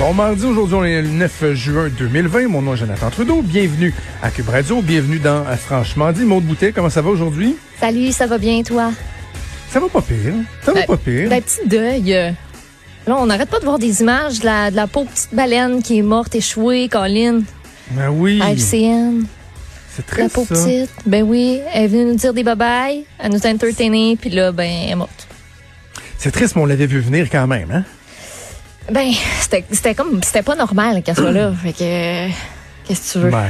Bon 0.00 0.14
mardi, 0.14 0.46
aujourd'hui 0.46 0.74
on 0.76 0.84
est 0.84 1.02
le 1.02 1.08
9 1.08 1.52
juin 1.52 1.88
2020. 1.90 2.48
Mon 2.48 2.62
nom 2.62 2.72
est 2.72 2.78
Jonathan 2.78 3.10
Trudeau. 3.10 3.42
Bienvenue 3.42 3.92
à 4.22 4.30
Cube 4.30 4.48
Radio. 4.48 4.80
Bienvenue 4.80 5.18
dans 5.18 5.46
euh, 5.46 5.56
Franchement 5.56 6.10
dit. 6.10 6.24
Maude 6.24 6.44
Boutet, 6.44 6.72
comment 6.72 6.88
ça 6.88 7.02
va 7.02 7.10
aujourd'hui? 7.10 7.54
Salut, 7.78 8.10
ça 8.10 8.26
va 8.26 8.38
bien 8.38 8.62
toi? 8.62 8.92
Ça 9.68 9.78
va 9.78 9.88
pas 9.90 10.00
pire. 10.00 10.32
Ça 10.64 10.72
va 10.72 10.80
Ben, 10.80 10.86
pas 10.86 10.96
pire. 10.96 11.28
Ben, 11.28 11.42
petit 11.42 11.68
deuil. 11.68 12.34
Là, 13.06 13.16
on 13.18 13.26
n'arrête 13.26 13.50
pas 13.50 13.58
de 13.60 13.64
voir 13.66 13.78
des 13.78 14.00
images 14.00 14.40
de 14.40 14.46
la, 14.46 14.70
de 14.70 14.76
la 14.76 14.86
pauvre 14.86 15.10
petite 15.10 15.34
baleine 15.34 15.82
qui 15.82 15.98
est 15.98 16.02
morte, 16.02 16.34
échouée, 16.34 16.88
Colin, 16.88 17.42
Ben 17.90 18.08
oui. 18.08 18.40
à 18.42 18.52
FCN. 18.54 19.24
C'est 19.94 20.06
La 20.08 20.14
triste 20.28 20.34
pauvre 20.34 20.56
ça. 20.56 20.64
petite. 20.64 20.90
Ben 21.04 21.22
oui, 21.22 21.60
elle 21.74 21.84
est 21.84 21.88
venue 21.88 22.04
nous 22.06 22.14
dire 22.14 22.32
des 22.32 22.42
bye-bye, 22.42 23.04
elle 23.18 23.32
nous 23.32 23.46
a 23.46 23.50
entertainés, 23.50 24.16
puis 24.18 24.30
là, 24.30 24.50
ben, 24.50 24.64
elle 24.84 24.90
est 24.92 24.94
morte. 24.96 25.26
C'est 26.16 26.30
triste, 26.30 26.56
mais 26.56 26.62
on 26.62 26.66
l'avait 26.66 26.86
vu 26.86 27.00
venir 27.00 27.28
quand 27.30 27.46
même, 27.46 27.70
hein? 27.70 27.84
Ben, 28.90 29.10
c'était 29.40 29.64
c'était 29.70 29.94
comme, 29.94 30.22
c'était 30.22 30.42
pas 30.42 30.56
normal 30.56 31.02
qu'elle 31.02 31.16
soit 31.16 31.30
là. 31.32 31.52
Fait 31.62 31.72
que, 31.72 32.28
qu'est-ce 32.86 33.14
que 33.14 33.18
tu 33.18 33.24
veux? 33.24 33.30
Ben. 33.30 33.46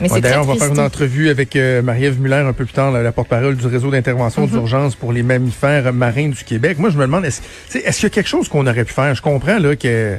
Mais 0.00 0.08
Ouais, 0.12 0.20
D'ailleurs, 0.20 0.44
on 0.48 0.52
va 0.52 0.54
faire 0.54 0.72
une 0.72 0.78
entrevue 0.78 1.28
avec 1.28 1.56
euh, 1.56 1.82
Marie-Ève 1.82 2.20
Muller 2.20 2.36
un 2.36 2.52
peu 2.52 2.64
plus 2.64 2.72
tard, 2.72 2.92
la, 2.92 3.02
la 3.02 3.10
porte-parole 3.10 3.56
du 3.56 3.66
réseau 3.66 3.90
d'intervention 3.90 4.42
Mhm. 4.42 4.50
d'urgence 4.50 4.94
pour 4.94 5.12
les 5.12 5.24
mammifères 5.24 5.92
marins 5.92 6.28
du 6.28 6.44
Québec. 6.44 6.78
Moi, 6.78 6.90
je 6.90 6.96
me 6.96 7.02
demande, 7.02 7.24
est-ce 7.24 7.40
est-ce 7.76 7.96
qu'il 7.98 8.04
y 8.04 8.06
a 8.06 8.10
quelque 8.10 8.28
chose 8.28 8.48
qu'on 8.48 8.64
aurait 8.68 8.84
pu 8.84 8.94
faire? 8.94 9.12
Je 9.16 9.22
comprends 9.22 9.58
là 9.58 9.74
que... 9.74 10.16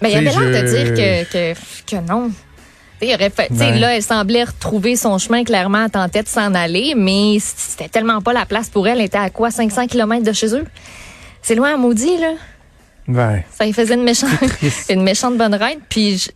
Ben, 0.00 0.08
il 0.08 0.12
y 0.14 0.16
avait 0.16 0.30
l'air 0.30 0.62
de 0.62 0.66
dire 0.68 0.94
que, 0.94 1.24
que, 1.54 1.60
que 1.86 1.96
non. 2.08 2.30
Il 3.02 3.14
aurait 3.14 3.28
fait- 3.28 3.48
tu 3.48 3.56
sais, 3.56 3.64
Ouais. 3.72 3.78
là, 3.78 3.96
elle 3.96 4.02
semblait 4.02 4.44
retrouver 4.44 4.96
son 4.96 5.18
chemin. 5.18 5.44
Clairement, 5.44 5.84
elle 5.84 5.90
tentait 5.90 6.22
de 6.22 6.28
s'en 6.28 6.54
aller, 6.54 6.94
mais 6.96 7.36
c'était 7.38 7.88
tellement 7.90 8.22
pas 8.22 8.32
la 8.32 8.46
place 8.46 8.70
pour 8.70 8.88
elle. 8.88 8.98
Elle 9.00 9.04
était 9.06 9.18
à 9.18 9.28
quoi? 9.28 9.50
500 9.50 9.88
km 9.88 10.22
de 10.24 10.32
chez 10.32 10.54
eux? 10.54 10.64
C'est 11.42 11.54
loin 11.54 11.74
à 11.74 11.76
maudit, 11.76 12.16
là. 12.18 12.32
Ouais. 13.08 13.44
Ça 13.50 13.64
lui 13.64 13.72
faisait 13.72 13.94
une 13.94 14.02
méchante, 14.04 14.30
une 14.90 15.02
méchante 15.02 15.36
bonne 15.36 15.54
ride. 15.54 15.80
Puis, 15.88 16.18
je- 16.18 16.30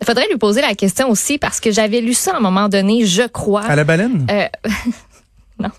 il 0.00 0.06
faudrait 0.06 0.28
lui 0.28 0.38
poser 0.38 0.60
la 0.60 0.74
question 0.74 1.10
aussi 1.10 1.38
parce 1.38 1.58
que 1.60 1.70
j'avais 1.72 2.00
lu 2.00 2.14
ça 2.14 2.32
à 2.34 2.36
un 2.36 2.40
moment 2.40 2.68
donné, 2.68 3.04
je 3.06 3.26
crois. 3.26 3.62
À 3.64 3.74
la 3.76 3.84
baleine? 3.84 4.26
Euh, 4.30 4.46
non. 5.58 5.70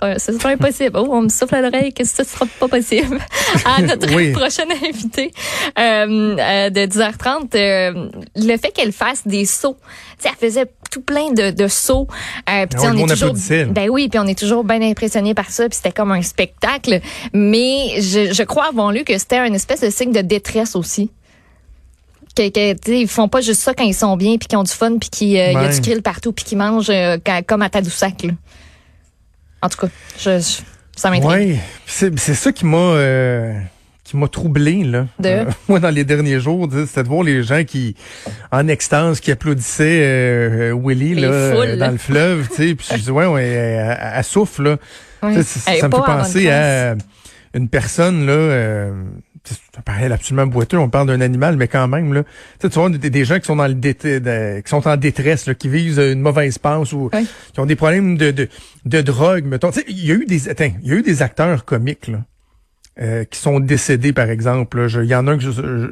Sera, 0.00 0.18
ce 0.18 0.32
sera 0.32 0.50
impossible. 0.50 0.96
Oh, 0.98 1.08
on 1.10 1.22
me 1.22 1.28
souffle 1.28 1.54
à 1.56 1.60
l'oreille 1.60 1.92
que 1.92 2.04
ce 2.04 2.24
sera 2.24 2.46
pas 2.60 2.68
possible? 2.68 3.18
À 3.64 3.80
notre 3.82 4.14
Oui. 4.14 4.32
prochaine 4.32 4.70
invitée 4.70 5.30
euh, 5.78 6.36
euh, 6.38 6.70
de 6.70 6.80
10h30, 6.80 7.54
euh, 7.54 8.08
le 8.36 8.56
fait 8.58 8.70
qu'elle 8.72 8.92
fasse 8.92 9.26
des 9.26 9.46
sauts. 9.46 9.76
Tu 10.20 10.24
sais, 10.24 10.28
elle 10.30 10.48
faisait 10.48 10.66
tout 10.90 11.00
plein 11.00 11.32
de, 11.32 11.50
de 11.50 11.66
sauts. 11.68 12.06
Euh, 12.10 12.12
Ah 12.48 12.64
le 12.66 12.88
on 13.02 13.06
est 13.06 13.08
toujours, 13.08 13.34
ben 13.72 13.88
oui, 13.90 14.08
puis 14.08 14.18
on 14.18 14.26
est 14.26 14.38
toujours 14.38 14.64
bien 14.64 14.82
impressionné 14.82 15.34
par 15.34 15.50
ça. 15.50 15.68
Puis 15.68 15.76
c'était 15.76 15.92
comme 15.92 16.12
un 16.12 16.22
spectacle. 16.22 17.00
Mais 17.32 18.00
je, 18.00 18.32
je 18.32 18.42
crois 18.42 18.66
avoir 18.68 18.92
lu 18.92 19.04
que 19.04 19.16
c'était 19.18 19.38
un 19.38 19.52
espèce 19.54 19.80
de 19.80 19.90
signe 19.90 20.12
de 20.12 20.20
détresse 20.20 20.76
aussi. 20.76 21.10
Que, 22.36 22.48
que, 22.50 22.90
ils 22.92 23.08
font 23.08 23.26
pas 23.28 23.40
juste 23.40 23.62
ça 23.62 23.74
quand 23.74 23.82
ils 23.84 23.94
sont 23.94 24.16
bien 24.16 24.36
puis 24.36 24.46
qu'ils 24.46 24.58
ont 24.58 24.62
du 24.62 24.70
fun 24.72 24.98
puis 24.98 25.08
qu'il 25.10 25.28
y 25.28 25.40
a 25.40 25.68
du 25.72 25.80
krill 25.80 26.02
partout 26.02 26.32
puis 26.32 26.44
qu'ils 26.44 26.58
mangent 26.58 26.90
euh, 26.90 27.16
comme 27.46 27.62
à 27.62 27.68
Tadoussac. 27.70 28.22
Là. 28.22 28.30
En 29.62 29.68
tout 29.68 29.78
cas, 29.78 29.88
je, 30.18 30.38
je- 30.38 30.62
ça 30.96 31.10
m'intrigue. 31.10 31.50
Oui, 31.52 31.58
c'est 31.86 32.18
c'est 32.18 32.34
ça 32.34 32.52
qui 32.52 32.64
m'a 32.66 32.76
euh, 32.76 33.58
qui 34.04 34.16
m'a 34.16 34.28
troublé 34.28 34.84
là. 34.84 35.06
De? 35.18 35.44
moi 35.68 35.80
dans 35.80 35.90
les 35.90 36.04
derniers 36.04 36.40
jours, 36.40 36.68
c'était 36.86 37.02
de 37.02 37.08
voir 37.08 37.22
les 37.22 37.42
gens 37.42 37.64
qui 37.64 37.94
en 38.52 38.66
extase 38.68 39.20
qui 39.20 39.30
applaudissaient 39.30 40.00
euh, 40.02 40.72
euh, 40.72 40.80
Willy 40.82 41.14
Les 41.14 41.20
là, 41.22 41.28
foules, 41.52 41.60
euh, 41.66 41.76
là. 41.76 41.86
dans 41.86 41.92
le 41.92 41.98
fleuve, 41.98 42.48
tu 42.48 42.54
sais, 42.68 42.74
puis 42.74 42.86
je 42.92 43.02
dis 43.02 43.10
ouais 43.10 43.26
ouais, 43.26 43.44
elle, 43.44 44.24
souffle 44.24 44.62
là. 44.62 44.76
Elle 45.22 45.38
est 45.38 45.42
ça 45.42 45.70
me 45.88 45.94
fait 45.96 46.02
penser 46.04 46.50
à 46.50 46.94
une 47.54 47.68
personne 47.68 48.26
là 48.26 48.92
c'est 49.54 49.78
un 49.78 49.82
parallèle 49.82 50.12
absolument 50.12 50.46
boiteux, 50.46 50.78
on 50.78 50.88
parle 50.88 51.06
d'un 51.08 51.20
animal, 51.20 51.56
mais 51.56 51.68
quand 51.68 51.88
même, 51.88 52.12
là. 52.12 52.22
Tu 52.24 52.30
sais, 52.62 52.68
tu 52.70 52.78
vois, 52.78 52.90
des, 52.90 53.10
des 53.10 53.24
gens 53.24 53.38
qui 53.38 53.46
sont 53.46 53.56
dans 53.56 53.66
le 53.66 53.74
de- 53.74 54.60
qui 54.60 54.68
sont 54.68 54.86
en 54.86 54.96
détresse, 54.96 55.46
là, 55.46 55.54
qui 55.54 55.68
vivent 55.68 55.98
une 55.98 56.20
mauvaise 56.20 56.58
passe 56.58 56.92
ou 56.92 57.10
qui 57.52 57.60
ont 57.60 57.66
des 57.66 57.76
problèmes 57.76 58.16
de, 58.16 58.30
de, 58.30 58.48
de 58.84 59.00
drogue, 59.00 59.44
mettons. 59.44 59.70
Il 59.88 60.04
y 60.04 60.12
a 60.12 60.14
eu 60.14 60.24
des, 60.26 60.48
attends, 60.48 60.72
il 60.82 60.88
y 60.88 60.92
a 60.92 60.96
eu 60.96 61.02
des 61.02 61.22
acteurs 61.22 61.64
comiques, 61.64 62.08
là. 62.08 62.18
euh, 63.00 63.24
qui 63.24 63.38
sont 63.38 63.60
décédés, 63.60 64.12
par 64.12 64.28
exemple. 64.28 64.86
Il 65.00 65.04
y 65.04 65.14
en 65.14 65.26
a 65.28 65.32
un 65.32 65.38
que 65.38 65.44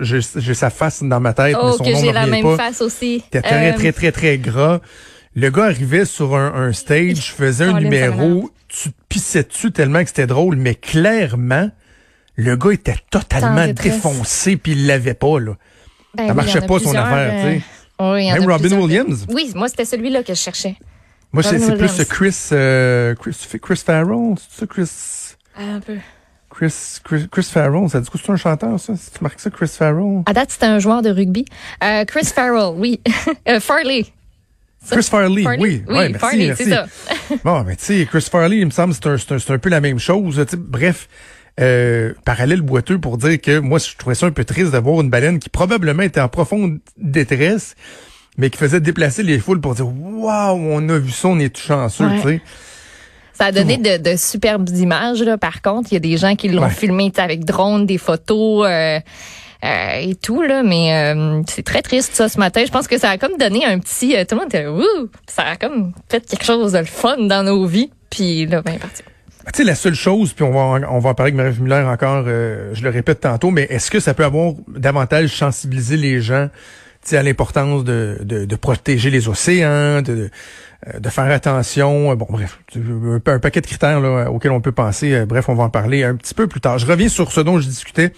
j'ai 0.03 0.55
sa 0.55 0.71
face 0.71 1.03
dans 1.03 1.21
ma 1.21 1.33
tête, 1.35 1.55
mais 1.55 1.61
Oh, 1.63 1.77
son 1.79 1.85
que 1.85 1.91
nom 1.93 2.01
j'ai 2.01 2.13
la 2.13 2.27
même 2.27 2.43
pas. 2.43 2.57
face 2.57 2.81
aussi. 2.83 3.21
C'était 3.25 3.43
très, 3.43 3.71
Euh, 3.73 3.75
très, 3.77 3.93
très, 3.93 4.13
très 4.13 4.39
gras. 4.39 4.81
Le 5.37 5.51
gars 5.51 5.65
arrivait 5.67 6.05
sur 6.07 6.35
un, 6.35 6.53
un 6.55 6.73
stage, 6.73 7.33
faisait 7.33 7.65
un 7.65 7.73
ça 7.75 7.81
numéro, 7.81 8.51
tu 8.69 8.91
te 8.91 8.97
pissais 9.09 9.43
dessus 9.45 9.71
tellement 9.71 10.01
que 10.03 10.09
c'était 10.09 10.27
drôle, 10.27 10.57
mais 10.57 10.75
clairement, 10.75 11.71
le 12.37 12.57
gars 12.57 12.71
était 12.73 12.97
totalement 13.11 13.67
défoncé 13.69 14.57
puis 14.57 14.73
il 14.73 14.87
l'avait 14.87 15.15
pas, 15.15 15.41
là. 15.41 15.53
ben 16.15 16.27
ça 16.27 16.33
oui, 16.33 16.37
marchait 16.37 16.61
pas, 16.61 16.79
son 16.79 16.95
affaire, 16.95 17.33
euh, 17.33 17.53
tu 17.55 17.59
sais. 17.59 17.65
Oui, 17.99 18.31
Même 18.31 18.43
Robin 18.45 18.59
plusieurs. 18.59 18.83
Williams. 18.83 19.27
Oui, 19.31 19.53
moi, 19.55 19.69
c'était 19.69 19.87
celui-là 19.87 20.23
que 20.23 20.35
je 20.35 20.39
cherchais. 20.39 20.77
Moi, 21.33 21.43
c'est 21.43 21.77
plus 21.77 21.89
ce 21.89 22.03
Chris, 22.03 22.37
euh, 22.53 23.15
Chris, 23.15 23.37
Chris 23.61 23.83
Farrell, 23.85 24.35
c'est 24.39 24.61
ça, 24.61 24.67
Chris, 24.67 24.91
Un 25.59 25.81
peu. 25.81 25.97
Chris, 26.51 27.01
Chris, 27.05 27.27
Chris 27.31 27.43
Farrell, 27.53 27.89
ça 27.91 28.01
dit 28.01 28.09
quoi, 28.09 28.19
c'est 28.23 28.33
un 28.33 28.37
chanteur, 28.37 28.81
ça? 28.81 28.95
Si 28.97 29.11
tu 29.11 29.19
marques 29.23 29.41
ça, 29.41 29.51
Chris 29.51 29.69
Farrell? 29.69 30.23
À 30.27 30.33
date, 30.33 30.51
c'était 30.53 30.67
un 30.67 30.79
joueur 30.79 31.03
de 31.03 31.11
rugby. 31.11 31.45
Euh, 31.85 32.05
Chris 32.07 32.25
Farrell, 32.25 32.75
oui. 32.77 33.01
Euh, 33.49 33.61
Farley. 33.61 34.07
Chris 34.91 35.03
Farley, 35.03 35.43
Farley? 35.43 35.61
oui. 35.61 35.85
Oui, 35.87 35.95
ouais, 35.95 36.09
merci, 36.09 36.19
Farley, 36.19 36.55
c'est 36.57 36.71
ça. 36.71 36.87
Bon, 37.45 37.63
mais 37.65 37.77
tu 37.77 37.85
sais, 37.85 38.07
Chris 38.07 38.27
Farley, 38.31 38.59
il 38.59 38.67
me 38.67 38.71
semble, 38.71 38.95
c'est 38.95 39.07
un, 39.07 39.19
c'est 39.19 39.33
un, 39.33 39.39
c'est 39.39 39.53
un 39.53 39.59
peu 39.59 39.69
la 39.69 39.81
même 39.81 39.99
chose. 39.99 40.45
Bref, 40.57 41.09
euh, 41.61 42.13
parallèle 42.25 42.61
boiteux 42.63 42.99
pour 42.99 43.17
dire 43.19 43.41
que 43.41 43.59
moi, 43.59 43.79
je 43.79 43.97
trouvais 43.97 44.15
ça 44.15 44.27
un 44.27 44.31
peu 44.31 44.45
triste 44.45 44.73
d'avoir 44.73 45.01
une 45.01 45.11
baleine 45.11 45.39
qui 45.39 45.49
probablement 45.49 46.03
était 46.03 46.21
en 46.21 46.29
profonde 46.29 46.79
détresse, 46.99 47.75
mais 48.37 48.51
qui 48.51 48.59
faisait 48.59 48.81
déplacer 48.81 49.23
les 49.23 49.39
foules 49.39 49.61
pour 49.61 49.75
dire 49.75 49.87
Waouh, 49.89 50.59
on 50.59 50.89
a 50.89 50.99
vu 50.99 51.11
ça, 51.11 51.29
on 51.29 51.39
est 51.39 51.55
tout 51.55 51.63
chanceux, 51.63 52.05
Ouais. 52.07 52.21
tu 52.21 52.29
sais. 52.29 52.41
Ça 53.33 53.47
a 53.47 53.53
donné 53.53 53.77
de, 53.77 53.99
de 53.99 54.17
superbes 54.17 54.69
images, 54.71 55.23
là. 55.23 55.37
Par 55.37 55.61
contre, 55.61 55.93
il 55.93 55.95
y 55.95 55.97
a 55.99 56.01
des 56.01 56.17
gens 56.17 56.37
qui 56.37 56.49
l'ont 56.49 56.63
Ouais. 56.63 56.71
filmé 56.71 57.13
avec 57.19 57.45
drone, 57.45 57.85
des 57.85 57.99
photos 57.99 58.67
euh, 58.67 58.99
euh, 59.63 59.99
et 60.01 60.15
tout, 60.15 60.41
là. 60.43 60.63
Mais 60.63 61.15
euh, 61.15 61.43
c'est 61.47 61.63
très 61.63 61.83
triste, 61.83 62.15
ça, 62.15 62.31
ce 62.31 62.39
matin. 62.39 62.63
Je 62.67 62.71
pense 62.73 62.89
que 62.89 62.99
ça 62.99 63.11
a 63.11 63.19
comme 63.19 63.37
donné 63.39 63.65
un 63.67 63.79
petit... 63.79 64.17
euh, 64.17 64.25
tout 64.25 64.37
le 64.37 64.41
monde 64.41 64.49
était 64.49 64.63
là, 64.63 64.73
Wouh! 64.73 65.11
Ça 65.27 65.43
a 65.45 65.57
comme 65.57 65.93
fait 66.09 66.27
quelque 66.27 66.45
chose 66.45 66.73
de 66.73 66.79
le 66.79 66.85
fun 66.87 67.17
dans 67.27 67.43
nos 67.43 67.67
vies. 67.67 67.91
Puis 68.09 68.47
là, 68.47 68.63
ben, 68.63 68.79
parti. 68.79 69.03
Ben, 69.47 69.53
Tu 69.53 69.59
sais, 69.59 69.65
la 69.65 69.75
seule 69.77 69.95
chose, 69.95 70.33
puis 70.33 70.45
on 70.45 70.51
va, 70.51 70.87
on 70.91 70.99
va 70.99 71.11
en 71.11 71.15
parler 71.15 71.33
avec 71.33 71.35
Marie 71.35 71.61
Muller 71.61 71.87
encore, 71.87 72.25
euh, 72.27 72.75
je 72.75 72.83
le 72.83 72.91
répète 72.91 73.21
tantôt, 73.21 73.51
mais 73.53 73.63
est-ce 73.71 73.91
que 73.91 74.01
ça 74.01 74.13
peut 74.13 74.25
avoir 74.25 74.55
davantage 74.69 75.29
sensibilisé 75.37 75.97
les 75.97 76.21
gens 76.21 76.49
à 77.13 77.23
l'importance 77.23 77.85
de, 77.85 78.19
de, 78.23 78.47
de 78.47 78.57
protéger 78.57 79.11
les 79.11 79.29
océans, 79.29 80.03
de, 80.03 80.29
euh, 80.89 80.99
de 80.99 81.09
faire 81.09 81.31
attention, 81.31 82.11
euh, 82.11 82.17
bon 82.17 82.27
bref, 82.29 82.59
un, 82.75 83.21
un 83.25 83.39
paquet 83.39 83.61
de 83.61 83.67
critères 83.67 84.01
là, 84.01 84.29
auxquels 84.29 84.51
on 84.51 84.61
peut 84.61 84.73
penser. 84.73 85.15
Euh, 85.15 85.25
bref, 85.25 85.49
on 85.49 85.55
va 85.55 85.63
en 85.63 85.71
parler 85.71 86.03
un 86.03 86.17
petit 86.17 86.35
peu 86.35 86.49
plus 86.49 86.61
tard. 86.61 86.79
Je 86.79 86.87
reviens 86.87 87.09
sur 87.09 87.31
ce 87.31 87.41
dont 87.41 87.61
je 87.61 87.69
discutais 87.69 88.13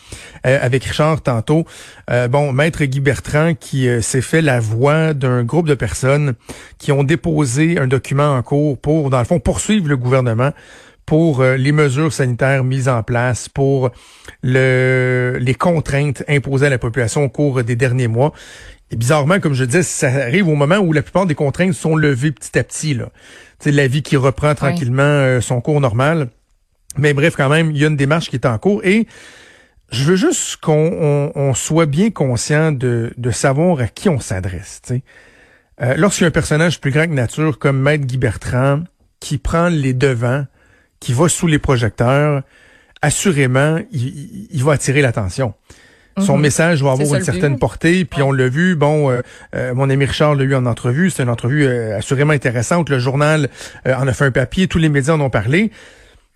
euh, 0.47 0.59
avec 0.63 0.85
Richard 0.85 1.21
tantôt. 1.21 1.67
Euh, 2.11 2.29
bon, 2.29 2.53
Maître 2.53 2.83
Guy 2.85 3.01
Bertrand 3.01 3.53
qui 3.55 3.89
euh, 3.89 4.01
s'est 4.01 4.23
fait 4.23 4.41
la 4.41 4.59
voix 4.59 5.13
d'un 5.13 5.45
groupe 5.45 5.69
de 5.69 5.75
personnes 5.75 6.33
qui 6.79 6.91
ont 6.91 7.05
déposé 7.05 7.79
un 7.79 7.89
document 7.89 8.37
en 8.37 8.43
cours 8.43 8.79
pour, 8.79 9.11
dans 9.11 9.19
le 9.19 9.27
fond, 9.27 9.39
poursuivre 9.39 9.87
le 9.87 9.99
gouvernement 9.99 10.53
pour 11.09 11.41
euh, 11.41 11.57
les 11.57 11.73
mesures 11.73 12.13
sanitaires 12.13 12.65
mises 12.65 12.87
en 12.87 13.03
place, 13.03 13.49
pour 13.49 13.91
le, 14.43 15.39
les 15.41 15.55
contraintes 15.55 16.23
imposées 16.29 16.67
à 16.67 16.71
la 16.71 16.77
population 16.77 17.25
au 17.25 17.31
cours 17.31 17.65
des 17.65 17.77
derniers 17.77 18.09
mois. 18.09 18.35
Et 18.91 18.97
bizarrement, 18.97 19.41
comme 19.41 19.55
je 19.55 19.65
disais, 19.65 19.83
ça 19.83 20.09
arrive 20.09 20.49
au 20.49 20.55
moment 20.55 20.77
où 20.77 20.93
la 20.93 21.01
plupart 21.01 21.25
des 21.25 21.35
contraintes 21.35 21.73
sont 21.73 21.97
levées 21.97 22.31
petit 22.33 22.59
à 22.59 22.63
petit. 22.63 22.93
Là. 22.93 23.09
C'est 23.59 23.71
la 23.73 23.87
vie 23.87 24.03
qui 24.03 24.17
reprend 24.17 24.55
tranquillement 24.55 25.03
euh, 25.03 25.41
son 25.41 25.63
cours 25.63 25.81
normal. 25.81 26.29
Mais 26.99 27.15
bref, 27.15 27.35
quand 27.37 27.49
même, 27.49 27.71
il 27.71 27.79
y 27.79 27.85
a 27.85 27.89
une 27.89 27.97
démarche 27.97 28.29
qui 28.29 28.37
est 28.37 28.47
en 28.47 28.59
cours. 28.59 28.85
Et 28.85 29.07
je 29.91 30.05
veux 30.05 30.17
juste 30.17 30.59
qu'on 30.59 30.93
on- 30.93 31.33
on 31.35 31.55
soit 31.55 31.87
bien 31.87 32.11
conscient 32.11 32.71
de, 32.71 33.15
de 33.17 33.31
savoir 33.31 33.81
à 33.81 33.87
qui 33.87 34.11
on 34.11 34.21
s'adresse. 34.21 34.83
Euh, 35.81 35.95
Lorsqu'il 35.97 36.25
y 36.25 36.27
a 36.27 36.29
un 36.29 36.33
personnage 36.33 36.81
plus 36.83 36.91
grand 36.91 37.07
que 37.07 37.13
nature 37.15 37.59
comme 37.59 37.81
Maître 37.81 38.05
Guy 38.05 38.19
Bertrand 38.19 38.81
qui 39.21 39.39
prend 39.39 39.69
les 39.69 39.95
devants, 39.95 40.45
qui 41.01 41.13
va 41.13 41.29
sous 41.29 41.47
les 41.47 41.59
projecteurs, 41.59 42.43
assurément, 43.03 43.79
il, 43.93 44.49
va 44.65 44.73
attirer 44.73 45.03
l'attention. 45.03 45.55
son 46.21 46.35
Mhm. 46.37 46.43
message 46.43 46.83
va 46.83 46.91
avoir 46.93 47.15
une 47.15 47.23
certaine 47.23 47.53
but. 47.53 47.61
portée. 47.61 48.05
Puis 48.05 48.23
on 48.23 48.33
l'a 48.33 48.49
vu, 48.49 48.75
bon, 48.75 49.09
euh, 49.09 49.21
euh, 49.55 49.73
mon 49.73 49.89
ami 49.89 50.05
Richard 50.05 50.35
l'a 50.35 50.43
eu 50.43 50.55
en 50.57 50.67
entrevue. 50.67 51.11
C'est 51.11 51.23
une 51.23 51.29
entrevue 51.29 51.65
euh, 51.65 51.97
assurément 51.99 52.33
intéressante. 52.33 52.91
Le 52.91 52.99
journal 52.99 53.49
euh, 53.87 53.95
en 53.95 54.09
a 54.09 54.13
fait 54.13 54.25
un 54.25 54.33
papier, 54.33 54.67
tous 54.67 54.79
les 54.79 54.89
médias 54.89 55.15
en 55.15 55.21
ont 55.21 55.31
parlé. 55.31 55.71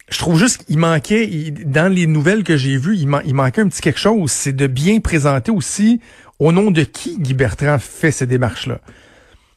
Je 0.09 0.19
trouve 0.19 0.39
juste 0.39 0.67
qu'il 0.67 0.79
manquait, 0.79 1.27
il- 1.29 1.69
dans 1.69 1.93
les 1.93 2.07
nouvelles 2.07 2.45
que 2.45 2.57
j'ai 2.57 2.77
vues, 2.77 2.97
il, 2.97 3.09
man- 3.09 3.23
il 3.27 3.35
manquait 3.35 3.63
un 3.63 3.67
petit 3.69 3.81
quelque 3.81 3.99
chose. 3.99 4.31
C'est 4.31 4.53
de 4.55 4.69
bien 4.69 5.01
présenter 5.01 5.51
aussi 5.51 6.01
au 6.39 6.53
nom 6.53 6.71
de 6.71 6.83
qui 6.85 7.19
Guy 7.19 7.35
Bertrand 7.35 7.79
fait 7.81 8.13
ces 8.13 8.27
démarches-là. 8.27 8.79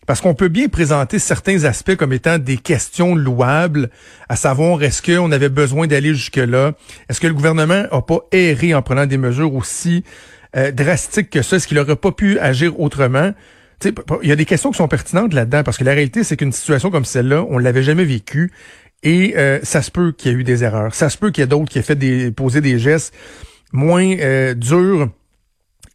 Parce 0.06 0.22
qu'on 0.22 0.36
peut 0.36 0.50
bien 0.50 0.68
présenter 0.68 1.20
certains 1.20 1.64
aspects 1.64 1.96
comme 1.96 2.14
étant 2.14 2.38
des 2.38 2.58
questions 2.58 3.16
louables, 3.16 3.90
à 4.30 4.36
savoir 4.36 4.84
est-ce 4.84 5.02
qu'on 5.02 5.32
avait 5.32 5.50
besoin 5.50 5.88
d'aller 5.88 6.14
jusque-là? 6.14 6.74
Est-ce 7.10 7.20
que 7.20 7.28
le 7.28 7.34
gouvernement 7.34 7.86
a 7.92 8.02
pas 8.02 8.20
erré 8.32 8.74
en 8.76 8.82
prenant 8.82 9.06
des 9.06 9.18
mesures 9.18 9.54
aussi 9.56 10.04
euh, 10.56 10.72
drastiques 10.72 11.30
que 11.30 11.42
ça? 11.42 11.56
Est-ce 11.56 11.68
qu'il 11.68 11.80
aurait 11.80 11.96
pas 11.96 12.12
pu 12.12 12.38
agir 12.40 12.80
autrement? 12.80 13.34
Il 13.84 14.30
y 14.30 14.32
a 14.32 14.36
des 14.36 14.46
questions 14.46 14.72
qui 14.72 14.78
sont 14.78 14.88
pertinentes 14.88 15.34
là-dedans, 15.34 15.64
parce 15.64 15.78
que 15.78 15.84
la 15.84 15.92
réalité, 15.92 16.24
c'est 16.24 16.38
qu'une 16.38 16.54
situation 16.54 16.92
comme 16.92 17.06
celle-là, 17.06 17.46
on 17.50 17.58
l'avait 17.58 17.84
jamais 17.84 18.06
vécue. 18.06 18.52
Et 19.04 19.36
euh, 19.38 19.60
ça 19.64 19.82
se 19.82 19.92
peut 19.92 20.12
qu'il 20.12 20.32
y 20.32 20.36
ait 20.36 20.38
eu 20.38 20.44
des 20.44 20.64
erreurs. 20.64 20.96
Ça 20.96 21.10
se 21.10 21.18
peut 21.18 21.32
qu'il 21.32 21.42
y 21.42 21.44
ait 21.44 21.48
d'autres 21.48 21.70
qui 21.70 21.78
aient 21.78 21.84
fait 21.84 21.96
des, 21.96 22.32
posé 22.32 22.62
des 22.62 22.80
gestes 22.80 23.14
moins 23.72 24.16
euh, 24.20 24.54
durs 24.54 25.10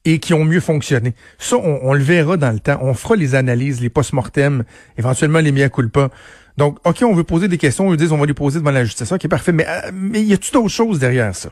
et 0.05 0.19
qui 0.19 0.33
ont 0.35 0.45
mieux 0.45 0.61
fonctionné. 0.61 1.15
Ça, 1.39 1.57
on, 1.57 1.81
on 1.83 1.93
le 1.93 2.03
verra 2.03 2.37
dans 2.37 2.51
le 2.51 2.59
temps. 2.59 2.79
On 2.83 2.95
fera 2.95 3.17
les 3.17 3.35
analyses, 3.35 3.81
les 3.81 3.91
post-mortem, 3.91 4.65
éventuellement 4.97 5.41
les 5.41 5.53
mea 5.53 5.69
culpa. 5.69 6.11
Donc, 6.57 6.79
OK, 6.87 7.03
on 7.03 7.15
veut 7.15 7.25
poser 7.25 7.49
des 7.49 7.59
questions, 7.59 7.87
on 7.87 7.91
veut 7.91 7.97
dire 7.97 8.13
on 8.13 8.19
va 8.19 8.27
les 8.27 8.35
poser 8.35 8.59
devant 8.59 8.71
la 8.71 8.85
justice. 8.85 9.13
OK, 9.13 9.29
parfait. 9.29 9.53
Mais, 9.53 9.67
euh, 9.69 9.91
mais 9.93 10.23
y 10.23 10.33
a-t-il 10.33 10.53
d'autres 10.53 10.69
choses 10.69 10.99
derrière 10.99 11.35
ça? 11.35 11.51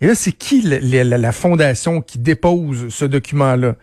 Et 0.00 0.06
là, 0.06 0.14
c'est 0.14 0.32
qui 0.32 0.60
la, 0.62 1.04
la 1.04 1.32
fondation 1.32 2.02
qui 2.02 2.18
dépose 2.18 2.88
ce 2.90 3.04
document-là? 3.06 3.76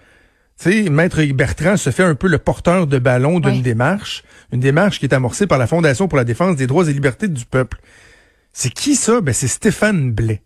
Tu 0.62 0.84
sais, 0.84 0.90
Maître 0.92 1.24
Bertrand 1.34 1.78
se 1.78 1.90
fait 1.90 2.04
un 2.04 2.14
peu 2.14 2.28
le 2.28 2.38
porteur 2.38 2.86
de 2.86 3.00
ballon 3.00 3.40
d'une 3.40 3.54
Oui. 3.54 3.62
démarche, 3.64 4.24
une 4.52 4.60
démarche 4.60 5.00
qui 5.00 5.08
est 5.08 5.14
amorcée 5.14 5.48
par 5.48 5.58
la 5.58 5.66
Fondation 5.66 6.08
pour 6.08 6.18
la 6.18 6.24
défense 6.24 6.56
des 6.56 6.68
droits 6.68 6.88
et 6.88 6.94
libertés 6.94 7.28
du 7.28 7.46
peuple. 7.46 7.80
C'est 8.54 8.70
qui 8.70 8.96
ça? 8.96 9.20
Ben, 9.20 9.34
c'est 9.34 9.48
Stéphane 9.48 10.12
Blais. 10.12 10.44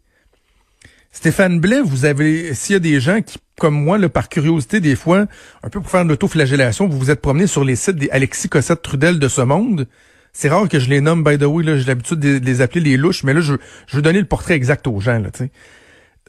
Stéphane 1.17 1.59
Blais, 1.59 1.81
vous 1.81 2.05
avez, 2.05 2.53
s'il 2.53 2.73
y 2.73 2.75
a 2.75 2.79
des 2.79 2.99
gens 2.99 3.23
qui, 3.23 3.39
comme 3.59 3.73
moi, 3.73 3.97
là, 3.97 4.07
par 4.07 4.29
curiosité, 4.29 4.79
des 4.79 4.95
fois, 4.95 5.25
un 5.63 5.69
peu 5.69 5.81
pour 5.81 5.89
faire 5.89 6.03
de 6.03 6.09
l'autoflagellation, 6.09 6.87
vous 6.87 6.99
vous 6.99 7.09
êtes 7.09 7.21
promené 7.21 7.47
sur 7.47 7.63
les 7.63 7.75
sites 7.75 7.95
des 7.95 8.07
Alexis 8.11 8.49
Cossette 8.49 8.83
Trudel 8.83 9.17
de 9.17 9.27
ce 9.27 9.41
monde. 9.41 9.87
C'est 10.31 10.47
rare 10.47 10.69
que 10.69 10.77
je 10.77 10.91
les 10.91 11.01
nomme, 11.01 11.23
by 11.23 11.39
the 11.39 11.45
way, 11.45 11.63
j'ai 11.79 11.85
l'habitude 11.85 12.19
de, 12.19 12.37
les 12.37 12.61
appeler 12.61 12.81
les 12.81 12.97
louches, 12.97 13.23
mais 13.23 13.33
là, 13.33 13.41
je, 13.41 13.55
je 13.87 13.95
veux 13.95 14.03
donner 14.03 14.19
le 14.19 14.27
portrait 14.27 14.53
exact 14.53 14.85
aux 14.85 14.99
gens, 14.99 15.17
là, 15.17 15.31
tu 15.31 15.45
sais. 15.45 15.51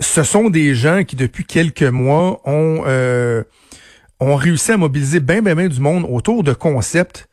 Ce 0.00 0.23
sont 0.23 0.49
des 0.49 0.75
gens 0.75 1.05
qui, 1.05 1.17
depuis 1.17 1.44
quelques 1.44 1.82
mois, 1.82 2.40
ont, 2.49 2.85
euh, 2.87 3.43
ont 4.20 4.37
réussi 4.37 4.73
à 4.73 4.79
mobiliser 4.79 5.20
bien, 5.20 5.43
bien, 5.43 5.55
bien 5.55 5.69
du 5.69 5.81
monde 5.81 6.06
autour 6.08 6.44
de 6.44 6.55
concepts 6.55 7.29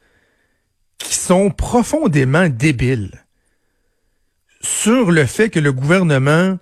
qui 0.98 1.16
sont 1.16 1.52
profondément 1.52 2.50
débiles 2.50 3.24
sur 4.60 5.10
le 5.10 5.25
fait 5.25 5.50
que 5.50 5.62
le 5.62 5.72
gouvernement 5.72 6.57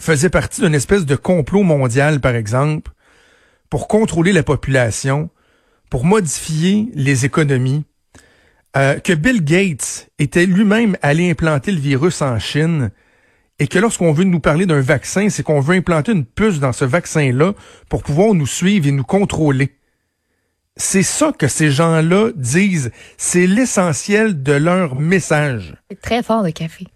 faisait 0.00 0.30
partie 0.30 0.62
d'une 0.62 0.74
espèce 0.74 1.06
de 1.06 1.14
complot 1.14 1.62
mondial, 1.62 2.20
par 2.20 2.34
exemple, 2.34 2.90
pour 3.68 3.86
contrôler 3.86 4.32
la 4.32 4.42
population, 4.42 5.30
pour 5.90 6.04
modifier 6.04 6.88
les 6.94 7.24
économies, 7.24 7.84
euh, 8.76 8.98
que 8.98 9.12
Bill 9.12 9.44
Gates 9.44 10.08
était 10.18 10.46
lui-même 10.46 10.96
allé 11.02 11.30
implanter 11.30 11.72
le 11.72 11.80
virus 11.80 12.22
en 12.22 12.38
Chine, 12.38 12.90
et 13.58 13.66
que 13.66 13.78
lorsqu'on 13.78 14.12
veut 14.12 14.24
nous 14.24 14.40
parler 14.40 14.64
d'un 14.64 14.80
vaccin, 14.80 15.28
c'est 15.28 15.42
qu'on 15.42 15.60
veut 15.60 15.76
implanter 15.76 16.12
une 16.12 16.24
puce 16.24 16.60
dans 16.60 16.72
ce 16.72 16.86
vaccin-là 16.86 17.52
pour 17.90 18.02
pouvoir 18.02 18.32
nous 18.32 18.46
suivre 18.46 18.86
et 18.86 18.92
nous 18.92 19.04
contrôler. 19.04 19.76
C'est 20.76 21.02
ça 21.02 21.32
que 21.32 21.46
ces 21.46 21.70
gens-là 21.70 22.30
disent. 22.36 22.90
C'est 23.18 23.46
l'essentiel 23.46 24.42
de 24.42 24.54
leur 24.54 24.98
message. 24.98 25.76
C'est 25.90 26.00
très 26.00 26.22
fort 26.22 26.42
le 26.42 26.52
café. 26.52 26.86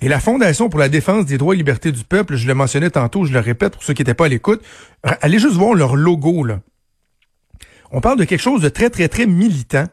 Et 0.00 0.08
la 0.08 0.20
Fondation 0.20 0.68
pour 0.68 0.78
la 0.78 0.88
défense 0.88 1.26
des 1.26 1.38
droits 1.38 1.54
et 1.54 1.56
libertés 1.58 1.90
du 1.90 2.04
peuple, 2.04 2.36
je 2.36 2.46
le 2.46 2.54
mentionnais 2.54 2.90
tantôt, 2.90 3.24
je 3.24 3.32
le 3.32 3.40
répète 3.40 3.72
pour 3.72 3.82
ceux 3.82 3.94
qui 3.94 4.02
n'étaient 4.02 4.14
pas 4.14 4.26
à 4.26 4.28
l'écoute, 4.28 4.62
allez 5.02 5.38
juste 5.40 5.54
voir 5.56 5.74
leur 5.74 5.96
logo, 5.96 6.44
là. 6.44 6.60
On 7.90 8.00
parle 8.00 8.18
de 8.18 8.24
quelque 8.24 8.40
chose 8.42 8.60
de 8.62 8.68
très, 8.68 8.90
très, 8.90 9.08
très 9.08 9.26
militant. 9.26 9.86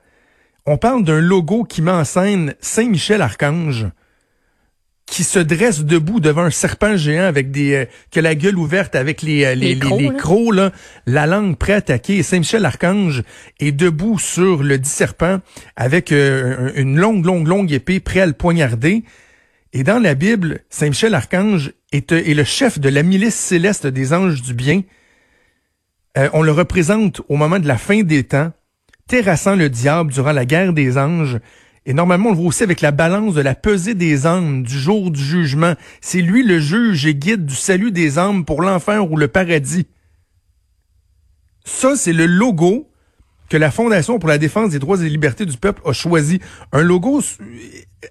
On 0.65 0.77
parle 0.77 1.03
d'un 1.03 1.21
logo 1.21 1.63
qui 1.63 1.81
met 1.81 1.91
en 1.91 2.03
scène 2.03 2.53
Saint-Michel-Archange, 2.59 3.87
qui 5.05 5.23
se 5.23 5.39
dresse 5.39 5.83
debout 5.85 6.19
devant 6.19 6.41
un 6.43 6.49
serpent 6.49 6.97
géant 6.97 7.23
avec 7.25 7.51
des 7.51 7.73
euh, 7.75 7.85
que 8.11 8.19
la 8.19 8.33
gueule 8.35 8.57
ouverte 8.57 8.95
avec 8.95 9.21
les 9.21 9.45
euh, 9.45 9.53
les, 9.55 9.75
Les 9.75 9.79
crocs, 9.79 9.99
les 9.99 10.07
là. 10.07 10.13
crocs, 10.15 10.53
là, 10.55 10.71
la 11.05 11.27
langue 11.27 11.55
prête 11.57 11.89
à 11.89 11.93
attaquer. 11.93 12.17
Et 12.17 12.23
Saint-Michel-Archange 12.23 13.21
est 13.59 13.71
debout 13.71 14.17
sur 14.19 14.61
le 14.63 14.77
dit 14.79 14.89
serpent 14.89 15.39
avec 15.75 16.11
euh, 16.11 16.71
un- 16.75 16.81
une 16.81 16.99
longue, 16.99 17.23
longue, 17.25 17.47
longue 17.47 17.71
épée 17.71 17.99
prêt 17.99 18.19
à 18.21 18.25
le 18.25 18.33
poignarder. 18.33 19.03
Et 19.77 19.83
dans 19.83 19.99
la 19.99 20.15
Bible, 20.15 20.61
Saint 20.69 20.87
Michel 20.87 21.13
Archange 21.13 21.73
est, 21.91 22.13
euh, 22.13 22.23
est 22.25 22.33
le 22.33 22.45
chef 22.45 22.79
de 22.79 22.87
la 22.87 23.03
milice 23.03 23.35
céleste 23.35 23.85
des 23.85 24.13
anges 24.13 24.41
du 24.41 24.53
bien. 24.53 24.83
Euh, 26.17 26.29
on 26.31 26.43
le 26.43 26.53
représente 26.53 27.21
au 27.27 27.35
moment 27.35 27.59
de 27.59 27.67
la 27.67 27.77
fin 27.77 28.01
des 28.01 28.23
temps, 28.23 28.53
terrassant 29.05 29.57
le 29.57 29.69
diable 29.69 30.13
durant 30.13 30.31
la 30.31 30.45
guerre 30.45 30.71
des 30.71 30.97
anges. 30.97 31.39
Et 31.85 31.93
normalement, 31.93 32.29
on 32.29 32.31
le 32.31 32.37
voit 32.37 32.47
aussi 32.47 32.63
avec 32.63 32.79
la 32.79 32.91
balance 32.91 33.33
de 33.33 33.41
la 33.41 33.53
pesée 33.53 33.95
des 33.95 34.25
âmes 34.25 34.63
du 34.63 34.79
jour 34.79 35.11
du 35.11 35.21
jugement. 35.21 35.73
C'est 35.99 36.21
lui 36.21 36.41
le 36.41 36.61
juge 36.61 37.05
et 37.05 37.13
guide 37.13 37.45
du 37.45 37.55
salut 37.55 37.91
des 37.91 38.17
âmes 38.17 38.45
pour 38.45 38.61
l'enfer 38.61 39.11
ou 39.11 39.17
le 39.17 39.27
paradis. 39.27 39.87
Ça, 41.65 41.97
c'est 41.97 42.13
le 42.13 42.27
logo 42.27 42.89
que 43.49 43.57
la 43.57 43.71
Fondation 43.71 44.19
pour 44.19 44.29
la 44.29 44.37
défense 44.37 44.71
des 44.71 44.79
droits 44.79 45.01
et 45.01 45.09
libertés 45.09 45.45
du 45.45 45.57
peuple 45.57 45.81
a 45.85 45.91
choisi. 45.91 46.39
Un 46.71 46.81
logo 46.81 47.19
euh, 47.19 47.45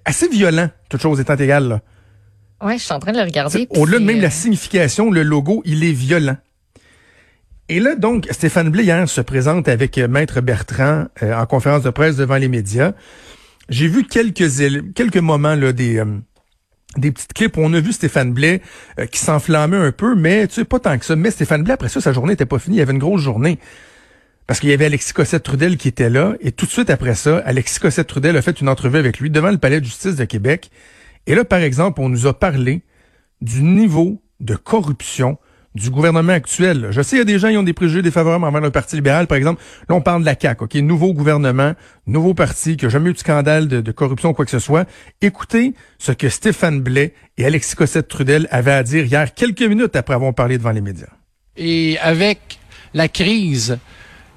assez 0.03 0.27
violent, 0.27 0.69
toute 0.89 1.01
chose 1.01 1.19
étant 1.19 1.35
égale. 1.35 1.67
Là. 1.67 1.81
Ouais, 2.61 2.77
je 2.77 2.83
suis 2.83 2.93
en 2.93 2.99
train 2.99 3.11
de 3.11 3.17
le 3.17 3.23
regarder. 3.23 3.67
Au-delà 3.71 3.99
de 3.99 4.03
même 4.03 4.17
de 4.17 4.21
la 4.21 4.27
euh, 4.27 4.31
signification, 4.31 5.11
le 5.11 5.23
logo, 5.23 5.61
il 5.65 5.83
est 5.83 5.91
violent. 5.91 6.37
Et 7.67 7.79
là, 7.79 7.95
donc, 7.95 8.27
Stéphane 8.29 8.69
Blais, 8.69 8.83
hier, 8.83 9.09
se 9.09 9.21
présente 9.21 9.67
avec 9.67 9.97
euh, 9.97 10.07
Maître 10.07 10.41
Bertrand 10.41 11.05
euh, 11.23 11.33
en 11.33 11.45
conférence 11.45 11.83
de 11.83 11.89
presse 11.89 12.15
devant 12.15 12.35
les 12.37 12.47
médias. 12.47 12.93
J'ai 13.69 13.87
vu 13.87 14.03
quelques, 14.03 14.49
quelques 14.93 15.17
moments 15.17 15.55
là, 15.55 15.73
des, 15.73 15.97
euh, 15.97 16.05
des 16.97 17.11
petites 17.11 17.33
clips 17.33 17.57
où 17.57 17.61
on 17.61 17.73
a 17.73 17.79
vu 17.79 17.91
Stéphane 17.91 18.33
Blais 18.33 18.61
euh, 18.99 19.05
qui 19.07 19.19
s'enflammait 19.19 19.77
un 19.77 19.91
peu, 19.91 20.15
mais 20.15 20.47
tu 20.47 20.55
sais, 20.55 20.65
pas 20.65 20.79
tant 20.79 20.97
que 20.97 21.05
ça. 21.05 21.15
Mais 21.15 21.31
Stéphane 21.31 21.63
Blais, 21.63 21.73
après 21.73 21.89
ça, 21.89 22.01
sa 22.01 22.13
journée 22.13 22.33
n'était 22.33 22.45
pas 22.45 22.59
finie. 22.59 22.77
Il 22.77 22.79
y 22.79 22.83
avait 22.83 22.93
une 22.93 22.99
grosse 22.99 23.21
journée. 23.21 23.59
Parce 24.47 24.59
qu'il 24.59 24.69
y 24.69 24.73
avait 24.73 24.85
Alexis 24.85 25.13
Cossette-Trudel 25.13 25.77
qui 25.77 25.87
était 25.87 26.09
là. 26.09 26.35
Et 26.39 26.51
tout 26.51 26.65
de 26.65 26.71
suite 26.71 26.89
après 26.89 27.15
ça, 27.15 27.39
Alexis 27.45 27.79
Cossette-Trudel 27.79 28.37
a 28.37 28.41
fait 28.41 28.61
une 28.61 28.69
entrevue 28.69 28.97
avec 28.97 29.19
lui 29.19 29.29
devant 29.29 29.49
le 29.49 29.57
Palais 29.57 29.79
de 29.79 29.85
justice 29.85 30.15
de 30.15 30.25
Québec. 30.25 30.69
Et 31.27 31.35
là, 31.35 31.43
par 31.43 31.59
exemple, 31.59 32.01
on 32.01 32.09
nous 32.09 32.27
a 32.27 32.37
parlé 32.37 32.83
du 33.41 33.63
niveau 33.63 34.21
de 34.39 34.55
corruption 34.55 35.37
du 35.75 35.89
gouvernement 35.89 36.33
actuel. 36.33 36.87
Je 36.91 37.01
sais, 37.01 37.17
il 37.17 37.19
y 37.19 37.21
a 37.21 37.25
des 37.25 37.37
gens 37.37 37.49
qui 37.49 37.57
ont 37.57 37.63
des 37.63 37.73
préjugés 37.73 38.01
défavorables 38.01 38.45
envers 38.45 38.61
le 38.61 38.71
Parti 38.71 38.95
libéral, 38.95 39.27
par 39.27 39.37
exemple. 39.37 39.61
Là, 39.89 39.95
on 39.95 40.01
parle 40.01 40.21
de 40.21 40.25
la 40.25 40.35
CAQ, 40.39 40.63
OK? 40.63 40.75
Nouveau 40.75 41.13
gouvernement, 41.13 41.73
nouveau 42.07 42.33
parti, 42.33 42.77
qui 42.77 42.85
n'a 42.85 42.89
jamais 42.89 43.09
eu 43.09 43.13
de 43.13 43.17
scandale 43.17 43.67
de, 43.67 43.91
corruption 43.91 44.29
ou 44.29 44.33
quoi 44.33 44.45
que 44.45 44.51
ce 44.51 44.59
soit. 44.59 44.87
Écoutez 45.21 45.73
ce 45.97 46.13
que 46.13 46.29
Stéphane 46.29 46.81
Blais 46.81 47.13
et 47.37 47.45
Alexis 47.45 47.75
Cossette-Trudel 47.75 48.47
avaient 48.51 48.71
à 48.71 48.83
dire 48.83 49.05
hier, 49.05 49.33
quelques 49.33 49.63
minutes 49.63 49.95
après 49.97 50.13
avoir 50.13 50.33
parlé 50.33 50.57
devant 50.57 50.71
les 50.71 50.81
médias. 50.81 51.09
Et 51.57 51.97
avec 51.99 52.59
la 52.93 53.09
crise 53.09 53.77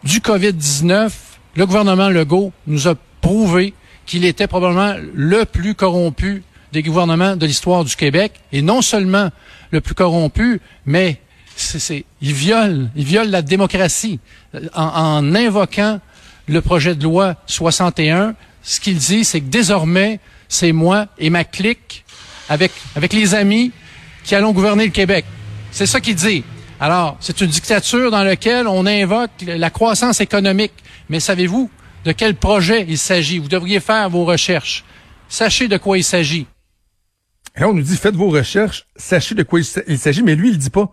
du 0.05 0.21
COVID-19, 0.21 1.11
le 1.57 1.67
gouvernement 1.67 2.09
Legault 2.09 2.53
nous 2.67 2.89
a 2.89 2.95
prouvé 3.21 3.75
qu'il 4.07 4.25
était 4.25 4.47
probablement 4.47 4.95
le 5.15 5.45
plus 5.45 5.75
corrompu 5.75 6.43
des 6.73 6.83
gouvernements 6.83 7.37
de 7.37 7.47
l'histoire 7.47 7.85
du 7.85 7.97
Québec. 7.97 8.33
Et 8.53 8.63
non 8.63 8.83
seulement 8.83 9.31
le 9.71 9.81
plus 9.81 9.95
corrompu, 9.95 10.61
mais 10.87 11.21
c'est, 11.57 12.05
il 12.23 12.33
viole, 12.33 12.91
il 12.95 13.05
viole 13.05 13.31
la 13.31 13.43
démocratie 13.43 14.21
Euh, 14.55 14.61
en, 14.75 14.83
en 14.83 15.35
invoquant 15.35 16.01
le 16.47 16.61
projet 16.63 16.95
de 16.95 17.05
loi 17.05 17.37
61. 17.47 18.35
Ce 18.63 18.81
qu'il 18.81 18.97
dit, 18.97 19.25
c'est 19.25 19.41
que 19.41 19.47
désormais, 19.47 20.21
c'est 20.49 20.73
moi 20.73 21.07
et 21.19 21.29
ma 21.29 21.45
clique 21.45 22.05
avec, 22.49 22.73
avec 22.97 23.13
les 23.13 23.35
amis 23.35 23.73
qui 24.25 24.35
allons 24.35 24.53
gouverner 24.53 24.87
le 24.87 24.91
Québec. 24.91 25.27
C'est 25.71 25.87
ça 25.87 26.01
qu'il 26.01 26.15
dit. 26.15 26.45
Alors, 26.81 27.17
c'est 27.21 27.41
une 27.41 27.49
dictature 27.49 28.11
dans 28.11 28.23
laquelle 28.23 28.67
on 28.69 28.87
invoque 28.87 29.31
la 29.47 29.71
croissance 29.71 30.21
économique. 30.21 30.73
Mais 31.09 31.21
savez-vous 31.21 31.71
de 32.05 32.13
quel 32.13 32.35
projet 32.37 32.85
il 32.89 32.99
s'agit? 32.99 33.39
Vous 33.39 33.49
devriez 33.49 33.81
faire 33.81 34.09
vos 34.11 34.25
recherches. 34.25 34.85
Sachez 35.29 35.69
de 35.69 35.77
quoi 35.77 35.99
il 35.99 36.05
s'agit. 36.05 36.47
Et 37.57 37.61
là, 37.61 37.69
on 37.69 37.75
nous 37.75 37.83
dit, 37.83 37.97
faites 37.97 38.15
vos 38.15 38.29
recherches, 38.31 38.87
sachez 38.97 39.35
de 39.35 39.43
quoi 39.43 39.61
il 39.89 39.99
s'agit, 39.99 40.23
mais 40.23 40.37
lui, 40.37 40.49
il 40.49 40.53
le 40.53 40.59
dit 40.59 40.71
pas. 40.71 40.93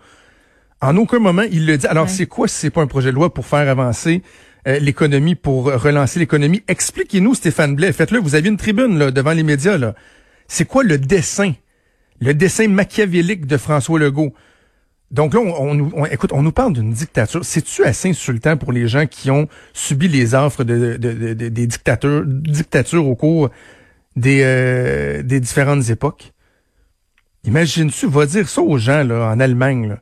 En 0.82 0.98
aucun 0.98 1.20
moment, 1.20 1.44
il 1.44 1.66
le 1.68 1.78
dit. 1.78 1.86
Alors, 1.88 2.06
Ouais. 2.06 2.10
c'est 2.12 2.26
quoi 2.26 2.48
si 2.48 2.56
c'est 2.56 2.70
pas 2.72 2.82
un 2.82 2.88
projet 2.88 3.12
de 3.12 3.16
loi 3.16 3.34
pour 3.34 3.46
faire 3.46 3.70
avancer 3.70 4.24
euh, 4.68 4.80
l'économie, 4.80 5.36
pour 5.36 5.66
relancer 5.66 6.20
l'économie? 6.20 6.64
Expliquez-nous, 6.68 7.36
Stéphane 7.36 7.76
Blais. 7.76 7.94
Faites-le. 7.94 8.20
Vous 8.20 8.34
avez 8.36 8.50
une 8.50 8.58
tribune 8.58 8.98
là, 8.98 9.12
devant 9.12 9.32
les 9.32 9.44
médias. 9.44 9.78
là. 9.78 9.94
C'est 10.48 10.66
quoi 10.66 10.84
le 10.84 10.98
dessin? 10.98 11.54
Le 12.20 12.34
dessin 12.34 12.68
machiavélique 12.68 13.46
de 13.46 13.58
François 13.58 14.00
Legault? 14.00 14.34
Donc 15.12 15.34
là, 15.34 15.40
on, 15.40 15.76
nous, 15.76 15.92
écoute, 16.12 16.32
on 16.34 16.42
nous 16.42 16.52
parle 16.52 16.74
d'une 16.74 16.92
dictature. 16.92 17.46
C'est-tu 17.46 17.84
assez 17.84 18.10
insultant 18.10 18.58
pour 18.58 18.72
les 18.72 18.88
gens 18.88 19.06
qui 19.06 19.30
ont 19.32 19.48
subi 19.74 20.08
les 20.08 20.34
offres 20.34 20.64
de, 20.64 20.98
des 20.98 21.68
dictateurs, 21.68 22.24
dictatures 22.26 23.08
au 23.08 23.16
cours 23.16 23.50
des, 24.16 24.42
euh, 24.44 25.24
des 25.24 25.40
différentes 25.40 25.90
époques? 25.90 26.34
Imagine-tu, 27.46 28.08
va 28.08 28.26
dire 28.26 28.50
ça 28.50 28.62
aux 28.62 28.78
gens 28.78 29.04
là, 29.04 29.30
en 29.32 29.40
Allemagne. 29.40 29.90
Là. 29.90 30.00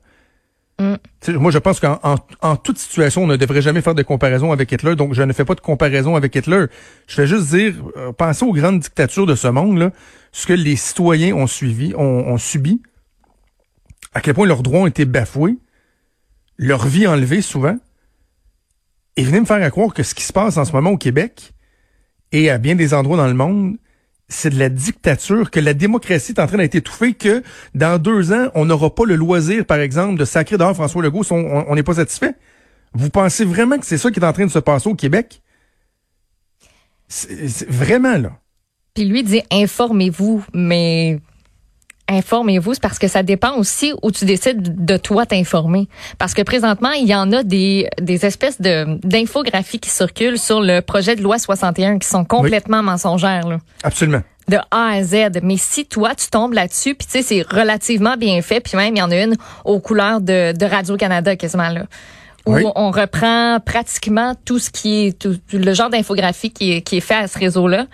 Mm. 0.80 1.38
Moi, 1.38 1.52
je 1.52 1.58
pense 1.58 1.80
qu'en 1.80 2.00
en, 2.42 2.56
toute 2.56 2.78
situation, 2.78 3.24
on 3.24 3.28
ne 3.28 3.36
devrait 3.36 3.62
jamais 3.62 3.82
faire 3.82 3.96
de 3.96 4.04
comparaison 4.04 4.52
avec 4.52 4.72
Hitler, 4.72 4.96
donc 4.96 5.14
je 5.14 5.24
ne 5.24 5.34
fais 5.34 5.46
pas 5.46 5.56
de 5.56 5.62
comparaison 5.62 6.16
avec 6.16 6.36
Hitler. 6.36 6.66
Je 7.08 7.16
fais 7.16 7.28
juste 7.28 7.50
dire, 7.50 7.76
euh, 7.98 8.12
pensez 8.12 8.46
aux 8.46 8.54
grandes 8.54 8.80
dictatures 8.80 9.26
de 9.26 9.36
ce 9.36 9.48
monde, 9.48 9.78
là, 9.78 9.92
ce 10.32 10.48
que 10.48 10.54
les 10.54 10.76
citoyens 10.76 11.36
ont 11.36 11.48
suivi, 11.48 11.94
ont, 11.96 12.38
subi, 12.38 12.82
à 14.14 14.22
quel 14.22 14.34
point 14.34 14.48
leurs 14.48 14.64
droits 14.64 14.82
ont 14.82 14.88
été 14.88 15.06
bafoués, 15.06 15.58
leur 16.58 16.86
vie 16.86 17.08
enlevée 17.08 17.42
souvent, 17.42 17.78
et 19.16 19.24
venez 19.24 19.40
me 19.40 19.46
faire 19.46 19.70
croire 19.72 19.94
que 19.94 20.04
ce 20.04 20.16
qui 20.16 20.24
se 20.24 20.34
passe 20.34 20.58
en 20.58 20.66
ce 20.66 20.72
moment 20.72 20.92
au 20.92 20.98
Québec 20.98 21.54
et 22.32 22.50
à 22.50 22.58
bien 22.58 22.76
des 22.76 22.94
endroits 22.94 23.18
dans 23.18 23.28
le 23.28 23.34
monde, 23.34 23.78
c'est 24.28 24.50
de 24.50 24.58
la 24.58 24.70
dictature, 24.70 25.52
que 25.52 25.60
la 25.60 25.74
démocratie 25.76 26.32
est 26.32 26.40
en 26.40 26.48
train 26.48 26.58
d'être 26.58 26.76
étouffée, 26.76 27.14
que 27.14 27.44
dans 27.76 28.00
deux 28.00 28.34
ans, 28.34 28.48
on 28.56 28.66
n'aura 28.66 28.94
pas 28.96 29.06
le 29.06 29.16
loisir, 29.16 29.66
par 29.66 29.78
exemple, 29.78 30.18
de 30.18 30.26
sacrer 30.26 30.58
dehors 30.58 30.74
François 30.74 31.04
Legault 31.04 31.24
si 31.24 31.34
on 31.34 31.76
n'est 31.76 31.84
pas 31.84 31.96
satisfait? 31.96 32.34
Vous 32.94 33.10
pensez 33.10 33.46
vraiment 33.46 33.78
que 33.78 33.86
c'est 33.86 33.98
ça 33.98 34.10
qui 34.10 34.20
est 34.20 34.26
en 34.26 34.34
train 34.34 34.46
de 34.46 34.52
se 34.52 34.60
passer 34.60 34.90
au 34.90 34.96
Québec? 34.96 35.42
Vraiment, 37.68 38.18
là. 38.18 38.40
Puis 38.96 39.06
lui 39.06 39.24
dit 39.24 39.42
informez-vous, 39.52 40.44
mais 40.54 41.20
informez-vous, 42.14 42.76
c'est 42.76 42.82
parce 42.82 43.00
que 43.00 43.08
ça 43.08 43.24
dépend 43.24 43.56
aussi 43.58 43.94
où 44.02 44.12
tu 44.12 44.26
décides 44.26 44.86
de 44.86 44.98
toi 44.98 45.26
t'informer. 45.26 45.88
Parce 46.18 46.34
que 46.34 46.42
présentement, 46.42 46.92
il 46.92 47.08
y 47.08 47.16
en 47.16 47.32
a 47.32 47.44
des, 47.44 47.90
des 48.02 48.26
espèces 48.26 48.62
de 48.62 49.00
d'infographies 49.04 49.80
qui 49.80 49.90
circulent 49.90 50.40
sur 50.40 50.62
le 50.62 50.82
projet 50.82 51.16
de 51.16 51.22
loi 51.22 51.40
61 51.40 52.00
qui 52.00 52.08
sont 52.08 52.26
complètement 52.26 52.84
mensongères. 52.84 53.48
Là. 53.48 53.58
Absolument. 53.84 54.22
De 54.48 54.58
A 54.72 54.88
à 54.92 55.04
Z. 55.04 55.40
Mais 55.42 55.58
si 55.58 55.86
toi, 55.86 56.16
tu 56.16 56.28
tombes 56.30 56.54
là-dessus, 56.54 56.96
puis 56.96 57.08
tu 57.08 57.14
sais, 57.14 57.22
c'est 57.22 57.42
relativement 57.42 58.18
bien 58.18 58.42
fait, 58.42 58.60
puis 58.60 58.78
même, 58.78 58.96
il 58.96 59.00
y 59.00 59.02
en 59.02 59.12
a 59.12 59.24
une 59.24 59.36
aux 59.64 59.80
couleurs 59.80 60.20
de, 60.20 60.52
de 60.52 60.66
Radio-Canada 60.66 61.36
quasiment 61.36 61.70
là 61.70 61.84
où 62.46 62.72
on 62.76 62.92
reprend 62.92 63.60
pratiquement 63.60 64.36
tout 64.46 64.60
ce 64.60 64.70
qui 64.70 65.08
est 65.08 65.20
tout, 65.20 65.40
le 65.52 65.74
genre 65.74 65.90
d'infographie 65.90 66.52
qui 66.52 66.74
est, 66.74 66.82
qui 66.82 66.98
est 66.98 67.02
fait 67.02 67.16
à 67.16 67.28
ce 67.28 67.40
réseau-là. 67.40 67.88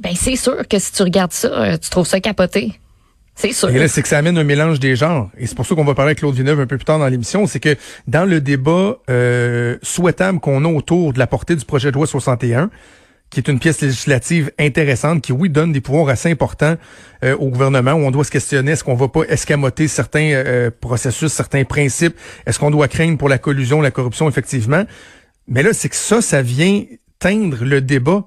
Ben 0.00 0.12
c'est 0.14 0.36
sûr 0.36 0.66
que 0.68 0.78
si 0.78 0.92
tu 0.92 1.02
regardes 1.02 1.32
ça, 1.32 1.48
euh, 1.48 1.76
tu 1.76 1.90
trouves 1.90 2.06
ça 2.06 2.20
capoté. 2.20 2.78
C'est 3.34 3.52
sûr. 3.52 3.70
Et 3.70 3.78
là, 3.78 3.88
c'est 3.88 4.02
que 4.02 4.08
ça 4.08 4.18
amène 4.18 4.36
un 4.36 4.44
mélange 4.44 4.78
des 4.78 4.94
genres. 4.94 5.30
Et 5.38 5.46
c'est 5.46 5.54
pour 5.54 5.66
ça 5.66 5.74
qu'on 5.74 5.84
va 5.84 5.94
parler 5.94 6.10
avec 6.10 6.18
Claude 6.18 6.34
Villeneuve 6.34 6.60
un 6.60 6.66
peu 6.66 6.76
plus 6.76 6.84
tard 6.84 6.98
dans 6.98 7.08
l'émission. 7.08 7.46
C'est 7.46 7.60
que 7.60 7.76
dans 8.06 8.24
le 8.28 8.40
débat 8.40 8.98
euh, 9.10 9.78
souhaitable 9.82 10.38
qu'on 10.40 10.64
a 10.64 10.68
autour 10.68 11.12
de 11.12 11.18
la 11.18 11.26
portée 11.26 11.56
du 11.56 11.64
projet 11.64 11.90
de 11.90 11.96
loi 11.96 12.06
61, 12.06 12.70
qui 13.30 13.40
est 13.40 13.48
une 13.48 13.58
pièce 13.58 13.80
législative 13.80 14.52
intéressante, 14.58 15.22
qui, 15.22 15.32
oui, 15.32 15.48
donne 15.48 15.72
des 15.72 15.80
pouvoirs 15.80 16.10
assez 16.10 16.30
importants 16.30 16.76
euh, 17.24 17.34
au 17.36 17.48
gouvernement, 17.48 17.92
où 17.92 18.00
on 18.00 18.10
doit 18.10 18.24
se 18.24 18.30
questionner, 18.30 18.72
est-ce 18.72 18.84
qu'on 18.84 18.94
va 18.94 19.08
pas 19.08 19.22
escamoter 19.22 19.88
certains 19.88 20.32
euh, 20.32 20.70
processus, 20.70 21.32
certains 21.32 21.64
principes, 21.64 22.14
est-ce 22.46 22.58
qu'on 22.58 22.70
doit 22.70 22.88
craindre 22.88 23.16
pour 23.16 23.30
la 23.30 23.38
collusion, 23.38 23.80
la 23.80 23.90
corruption, 23.90 24.28
effectivement? 24.28 24.84
Mais 25.48 25.62
là, 25.62 25.72
c'est 25.72 25.88
que 25.88 25.96
ça, 25.96 26.20
ça 26.20 26.42
vient 26.42 26.84
teindre 27.18 27.64
le 27.64 27.80
débat 27.80 28.26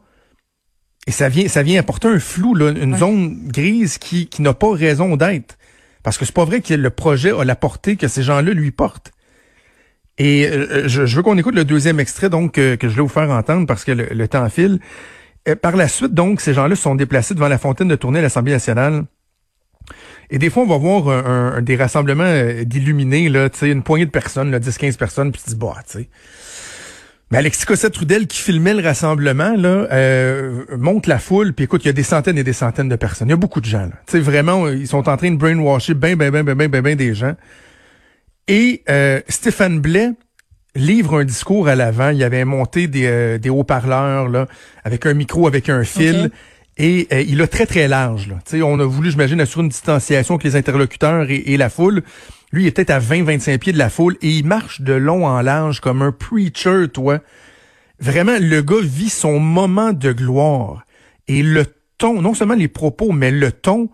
et 1.08 1.12
ça 1.12 1.30
vient, 1.30 1.48
ça 1.48 1.64
vient 1.64 1.80
apporter 1.80 2.08
un 2.08 2.20
flou, 2.20 2.56
là, 2.56 2.72
une 2.72 2.98
zone 2.98 3.48
grise 3.48 3.98
qui, 3.98 4.28
qui 4.28 4.42
n'a 4.42 4.54
pas 4.54 4.74
raison 4.74 5.16
d'être. 5.18 5.58
Parce 6.04 6.18
que 6.18 6.26
c'est 6.26 6.36
pas 6.36 6.46
vrai 6.46 6.62
que 6.62 6.74
le 6.74 6.90
projet 6.90 7.32
a 7.32 7.44
la 7.44 7.56
portée 7.56 7.96
que 7.96 8.08
ces 8.08 8.24
gens-là 8.24 8.52
lui 8.52 8.72
portent. 8.72 9.12
Et 10.18 10.48
euh, 10.48 10.88
je, 10.88 11.16
veux 11.16 11.24
qu'on 11.24 11.38
écoute 11.38 11.56
le 11.56 11.66
deuxième 11.66 12.00
extrait 12.00 12.30
donc 12.30 12.54
que 12.54 12.78
je 12.82 12.88
vais 12.88 13.02
vous 13.02 13.08
faire 13.08 13.30
entendre 13.30 13.68
parce 13.68 13.84
que 13.84 13.92
le, 13.92 14.28
temps 14.28 14.48
file. 14.50 14.80
Euh, 15.48 15.56
par 15.56 15.76
la 15.76 15.88
suite, 15.88 16.14
donc, 16.14 16.42
ces 16.42 16.54
gens-là 16.54 16.76
sont 16.76 16.96
déplacés 16.96 17.34
devant 17.34 17.48
la 17.48 17.58
fontaine 17.58 17.88
de 17.88 17.96
tournée 17.96 18.20
à 18.20 18.22
l'Assemblée 18.22 18.54
nationale. 18.54 19.06
Et 20.32 20.40
des 20.40 20.50
fois, 20.50 20.64
on 20.64 20.68
va 20.68 20.78
voir 20.78 21.10
un, 21.10 21.62
des 21.62 21.76
rassemblements 21.76 22.24
euh, 22.24 22.64
d'illuminés, 22.64 23.30
là, 23.30 23.50
tu 23.50 23.60
sais, 23.60 23.70
une 23.70 23.84
poignée 23.84 24.06
de 24.06 24.12
personnes, 24.12 24.56
10-15 24.56 24.98
personnes, 24.98 25.32
puis 25.32 25.42
tu 25.44 25.52
dis, 25.52 25.56
bah, 25.56 25.76
tu 25.88 26.00
sais. 26.00 26.10
Alexis 27.36 27.66
Cossette-Trudel 27.66 28.28
qui 28.28 28.42
filmait 28.42 28.74
le 28.74 28.82
rassemblement 28.82 29.56
là 29.56 29.88
euh, 29.92 30.64
monte 30.78 31.08
la 31.08 31.20
foule 31.20 31.54
puis 31.54 31.66
écoute 31.66 31.84
il 31.84 31.88
y 31.88 31.90
a 31.90 31.94
des 31.94 32.04
centaines 32.04 32.38
et 32.38 32.44
des 32.44 32.54
centaines 32.54 32.90
de 32.90 32.96
personnes. 32.96 33.28
Il 33.28 33.32
y 33.32 33.34
a 33.34 33.38
beaucoup 33.38 33.62
de 33.62 33.66
gens 33.66 33.90
tu 34.08 34.14
sais 34.14 34.20
vraiment 34.20 34.68
ils 34.70 34.88
sont 34.88 35.10
en 35.10 35.18
train 35.18 35.32
de 35.32 35.38
brainwasher 35.38 35.94
ben 35.94 36.16
ben 36.16 36.32
ben 36.32 36.44
ben 36.44 36.56
ben 36.56 36.70
ben, 36.70 36.82
ben 36.82 36.96
des 36.96 37.14
gens. 37.14 37.36
Et 38.48 38.84
euh, 38.90 39.20
Stéphane 39.28 39.80
Blais 39.80 40.12
livre 40.76 41.20
un 41.20 41.26
discours 41.26 41.68
à 41.68 41.76
l'avant. 41.76 42.10
Il 42.10 42.24
avait 42.24 42.46
monté 42.46 42.88
des, 42.88 43.06
euh, 43.06 43.38
des 43.38 43.50
haut-parleurs 43.50 44.30
là 44.30 44.48
avec 44.84 45.06
un 45.06 45.14
micro 45.14 45.48
avec 45.48 45.70
un 45.70 45.84
fil 45.84 46.32
Et 46.78 47.08
euh, 47.14 47.22
il 47.22 47.42
a 47.42 47.48
très 47.48 47.66
très 47.66 47.88
large. 47.88 48.28
Là. 48.28 48.66
on 48.66 48.80
a 48.80 48.86
voulu, 48.86 49.12
j'imagine, 49.12 49.40
assurer 49.40 49.64
une 49.64 49.70
distanciation 49.70 50.36
avec 50.36 50.44
les 50.44 50.56
interlocuteurs 50.56 51.28
et, 51.30 51.58
la 51.58 51.70
foule. 51.70 52.04
Lui, 52.52 52.64
il 52.64 52.68
était 52.68 52.92
à 52.92 53.00
20-25 53.00 53.58
pieds 53.60 53.74
de 53.74 53.78
la 53.78 53.90
foule 53.90 54.18
et 54.22 54.30
il 54.30 54.46
marche 54.46 54.82
de 54.82 54.94
long 54.94 55.26
en 55.26 55.42
large 55.42 55.80
comme 55.80 56.02
un 56.02 56.12
preacher, 56.12 56.88
toi. 56.94 57.20
Vraiment, 58.00 58.38
le 58.40 58.62
gars 58.62 58.82
vit 58.82 59.10
son 59.10 59.40
moment 59.40 59.94
de 59.94 60.12
gloire. 60.12 60.86
Et 61.28 61.44
le 61.44 61.66
ton, 61.98 62.22
non 62.22 62.34
seulement 62.34 62.56
les 62.56 62.68
propos, 62.68 63.12
mais 63.12 63.32
le 63.32 63.52
ton 63.52 63.90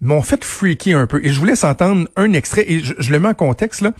m'ont 0.00 0.22
fait 0.22 0.44
freaker 0.44 0.98
un 0.98 1.06
peu. 1.06 1.24
Et 1.24 1.30
je 1.30 1.38
vous 1.38 1.46
laisse 1.46 1.64
entendre 1.64 2.08
un 2.16 2.32
extrait, 2.34 2.64
et 2.68 2.80
je, 2.80 3.10
le 3.10 3.20
mets 3.20 3.28
en 3.28 3.34
contexte, 3.34 3.80
là. 3.80 3.92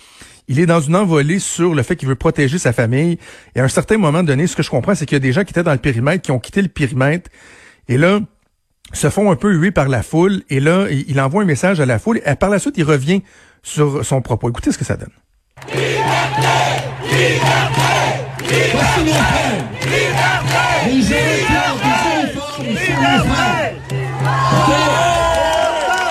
Il 0.48 0.58
est 0.58 0.66
dans 0.66 0.80
une 0.80 0.96
envolée 0.96 1.38
sur 1.38 1.72
le 1.72 1.82
fait 1.84 1.94
qu'il 1.94 2.08
veut 2.08 2.16
protéger 2.16 2.58
sa 2.58 2.72
famille. 2.72 3.16
Et 3.54 3.60
à 3.60 3.64
un 3.64 3.68
certain 3.68 3.96
moment 3.96 4.24
donné, 4.24 4.48
ce 4.48 4.56
que 4.56 4.62
je 4.64 4.70
comprends, 4.70 4.94
c'est 4.94 5.06
qu'il 5.06 5.14
y 5.14 5.16
a 5.16 5.20
des 5.20 5.32
gens 5.32 5.44
qui 5.44 5.50
étaient 5.50 5.62
dans 5.62 5.72
le 5.72 5.78
périmètre, 5.78 6.20
qui 6.20 6.32
ont 6.32 6.40
quitté 6.40 6.60
le 6.60 6.68
périmètre. 6.68 7.30
Et 7.88 7.98
là, 7.98 8.20
se 8.92 9.10
font 9.10 9.30
un 9.30 9.36
peu 9.36 9.52
huer 9.52 9.70
par 9.70 9.88
la 9.88 10.02
foule. 10.02 10.42
Et 10.50 10.60
là, 10.60 10.86
il 10.90 11.20
envoie 11.20 11.42
un 11.42 11.46
message 11.46 11.80
à 11.80 11.86
la 11.86 11.98
foule. 11.98 12.20
Et 12.24 12.34
par 12.34 12.50
la 12.50 12.58
suite, 12.58 12.74
il 12.76 12.84
revient 12.84 13.22
sur 13.62 14.04
son 14.04 14.20
propos. 14.20 14.48
Écoutez 14.48 14.72
ce 14.72 14.78
que 14.78 14.84
ça 14.84 14.96
donne. 14.96 15.10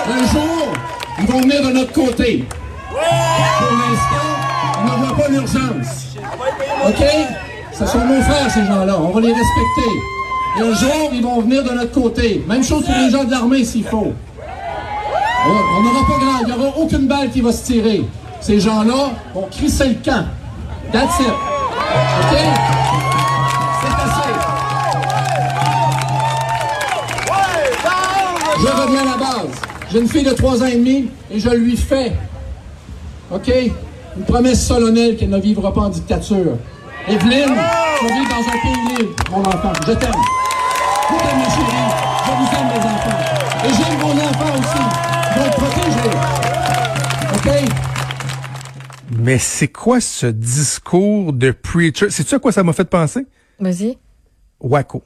Un 0.08 0.26
jour, 0.26 0.72
ils 1.18 1.26
vont 1.26 1.40
venir 1.40 1.62
de 1.62 1.72
notre 1.72 1.92
côté. 1.92 2.44
Pour 2.88 2.98
l'instant, 3.78 4.32
on 4.78 4.84
ne 4.84 5.06
voit 5.06 5.16
pas 5.16 5.28
l'urgence. 5.28 6.16
OK? 6.86 7.04
Ce 7.72 7.86
sont 7.86 8.04
nos 8.04 8.22
frères, 8.22 8.50
ces 8.50 8.64
gens-là. 8.66 8.98
On 8.98 9.10
va 9.10 9.20
les 9.20 9.32
respecter. 9.32 10.21
Un 10.54 10.74
jour, 10.74 11.10
ils 11.12 11.22
vont 11.22 11.40
venir 11.40 11.64
de 11.64 11.70
notre 11.70 11.92
côté. 11.92 12.44
Même 12.46 12.62
chose 12.62 12.84
pour 12.84 12.94
les 12.94 13.10
gens 13.10 13.24
de 13.24 13.30
l'armée, 13.30 13.64
s'il 13.64 13.84
faut. 13.84 14.12
On 15.44 15.82
n'aura 15.82 16.06
pas 16.06 16.18
grand, 16.18 16.38
il 16.42 16.46
n'y 16.46 16.52
aura 16.52 16.76
aucune 16.76 17.06
balle 17.08 17.30
qui 17.30 17.40
va 17.40 17.52
se 17.52 17.64
tirer. 17.64 18.04
Ces 18.40 18.60
gens-là 18.60 19.12
vont 19.34 19.48
crisser 19.50 19.88
le 19.88 19.94
camp. 20.04 20.26
That's 20.92 21.18
it. 21.20 21.26
OK? 21.26 22.36
C'est 23.80 23.94
assez. 24.04 24.32
Je 28.60 28.66
reviens 28.66 29.00
à 29.00 29.04
la 29.04 29.16
base. 29.16 29.54
J'ai 29.90 30.00
une 30.00 30.08
fille 30.08 30.24
de 30.24 30.32
3 30.32 30.62
ans 30.62 30.66
et 30.66 30.76
demi 30.76 31.10
et 31.30 31.40
je 31.40 31.48
lui 31.48 31.76
fais, 31.76 32.12
OK, 33.32 33.50
une 34.16 34.24
promesse 34.24 34.66
solennelle 34.66 35.16
qu'elle 35.16 35.30
ne 35.30 35.40
vivra 35.40 35.72
pas 35.72 35.80
en 35.80 35.88
dictature. 35.88 36.56
Evelyne, 37.08 37.54
vas 38.02 38.08
vivre 38.14 38.28
dans 38.28 38.36
un 38.36 38.58
pays 38.62 38.96
libre, 38.96 39.14
mon 39.30 39.40
enfant. 39.40 39.72
Je 39.86 39.92
t'aime. 39.92 40.12
Je 41.12 41.24
t'aime, 41.24 41.38
mes 41.38 41.44
chéris. 41.44 41.88
Je 42.24 42.32
vous 42.32 42.48
aime, 42.56 42.68
mes 42.68 42.82
enfants. 42.88 43.18
Et 43.64 43.68
j'aime 43.68 43.98
vos 44.00 44.12
enfants 44.12 44.58
aussi. 44.58 44.82
Mais 49.18 49.38
c'est 49.38 49.68
quoi 49.68 50.00
ce 50.00 50.26
discours 50.26 51.32
de 51.32 51.52
preacher? 51.52 52.10
C'est-tu 52.10 52.34
à 52.34 52.38
quoi 52.38 52.50
ça 52.50 52.62
m'a 52.62 52.72
fait 52.72 52.84
penser? 52.84 53.26
Vas-y. 53.60 53.98
Waco. 54.58 55.04